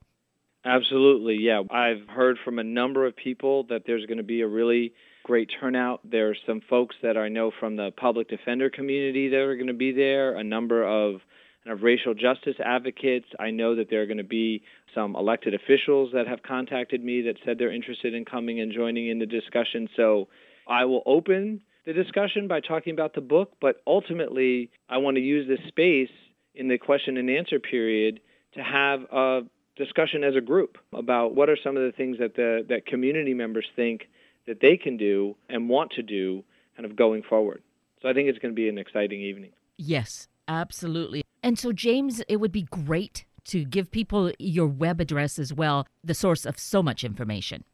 Absolutely, 0.64 1.36
yeah. 1.40 1.62
I've 1.70 2.06
heard 2.08 2.36
from 2.44 2.58
a 2.58 2.64
number 2.64 3.06
of 3.06 3.16
people 3.16 3.64
that 3.70 3.82
there's 3.86 4.04
going 4.06 4.18
to 4.18 4.24
be 4.24 4.42
a 4.42 4.46
really 4.48 4.92
great 5.24 5.50
turnout. 5.58 6.00
There 6.04 6.30
are 6.30 6.36
some 6.46 6.60
folks 6.68 6.96
that 7.02 7.16
I 7.16 7.28
know 7.28 7.50
from 7.58 7.76
the 7.76 7.90
public 7.96 8.28
defender 8.28 8.68
community 8.68 9.28
that 9.28 9.38
are 9.38 9.54
going 9.54 9.68
to 9.68 9.72
be 9.72 9.92
there, 9.92 10.36
a 10.36 10.44
number 10.44 10.84
of, 10.84 11.20
of 11.66 11.82
racial 11.82 12.12
justice 12.12 12.56
advocates. 12.62 13.26
I 13.38 13.50
know 13.50 13.76
that 13.76 13.88
there 13.88 14.02
are 14.02 14.06
going 14.06 14.18
to 14.18 14.24
be 14.24 14.62
some 14.94 15.16
elected 15.16 15.54
officials 15.54 16.10
that 16.12 16.26
have 16.26 16.42
contacted 16.42 17.02
me 17.02 17.22
that 17.22 17.36
said 17.44 17.56
they're 17.58 17.72
interested 17.72 18.12
in 18.12 18.26
coming 18.26 18.60
and 18.60 18.72
joining 18.72 19.08
in 19.08 19.18
the 19.18 19.26
discussion. 19.26 19.88
So 19.96 20.28
I 20.68 20.84
will 20.84 21.02
open 21.06 21.62
the 21.86 21.94
discussion 21.94 22.48
by 22.48 22.60
talking 22.60 22.92
about 22.92 23.14
the 23.14 23.22
book, 23.22 23.52
but 23.62 23.76
ultimately, 23.86 24.70
I 24.90 24.98
want 24.98 25.16
to 25.16 25.22
use 25.22 25.48
this 25.48 25.66
space 25.68 26.10
in 26.54 26.68
the 26.68 26.76
question 26.76 27.16
and 27.16 27.30
answer 27.30 27.58
period 27.58 28.20
to 28.54 28.60
have 28.60 29.00
a 29.10 29.40
discussion 29.84 30.22
as 30.22 30.36
a 30.36 30.40
group 30.40 30.78
about 30.92 31.34
what 31.34 31.48
are 31.48 31.56
some 31.62 31.76
of 31.76 31.82
the 31.82 31.92
things 31.92 32.18
that 32.18 32.36
the 32.36 32.64
that 32.68 32.86
community 32.86 33.34
members 33.34 33.66
think 33.74 34.08
that 34.46 34.60
they 34.60 34.76
can 34.76 34.96
do 34.96 35.36
and 35.48 35.68
want 35.68 35.90
to 35.92 36.02
do 36.02 36.44
kind 36.76 36.88
of 36.88 36.96
going 36.96 37.22
forward. 37.22 37.62
So 38.00 38.08
I 38.08 38.12
think 38.12 38.28
it's 38.28 38.38
going 38.38 38.54
to 38.54 38.56
be 38.56 38.68
an 38.68 38.78
exciting 38.78 39.20
evening. 39.20 39.50
Yes, 39.76 40.28
absolutely. 40.48 41.22
And 41.42 41.58
so 41.58 41.72
James, 41.72 42.22
it 42.28 42.36
would 42.36 42.52
be 42.52 42.62
great 42.62 43.24
to 43.44 43.64
give 43.64 43.90
people 43.90 44.32
your 44.38 44.66
web 44.66 45.00
address 45.00 45.38
as 45.38 45.52
well, 45.52 45.86
the 46.04 46.14
source 46.14 46.44
of 46.44 46.58
so 46.58 46.82
much 46.82 47.04
information. 47.04 47.64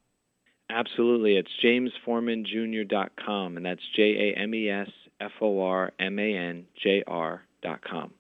Absolutely. 0.68 1.36
It's 1.36 1.50
jamesformanjr.com, 1.64 3.56
and 3.56 3.66
that's 3.66 3.82
J 3.94 4.34
A 4.34 4.40
M 4.40 4.54
E 4.54 4.68
S 4.68 4.90
F 5.20 5.32
O 5.40 5.62
R 5.62 5.92
M 5.98 6.18
A 6.18 6.36
N 6.36 6.66
J 6.82 7.04
R.com. 7.06 8.12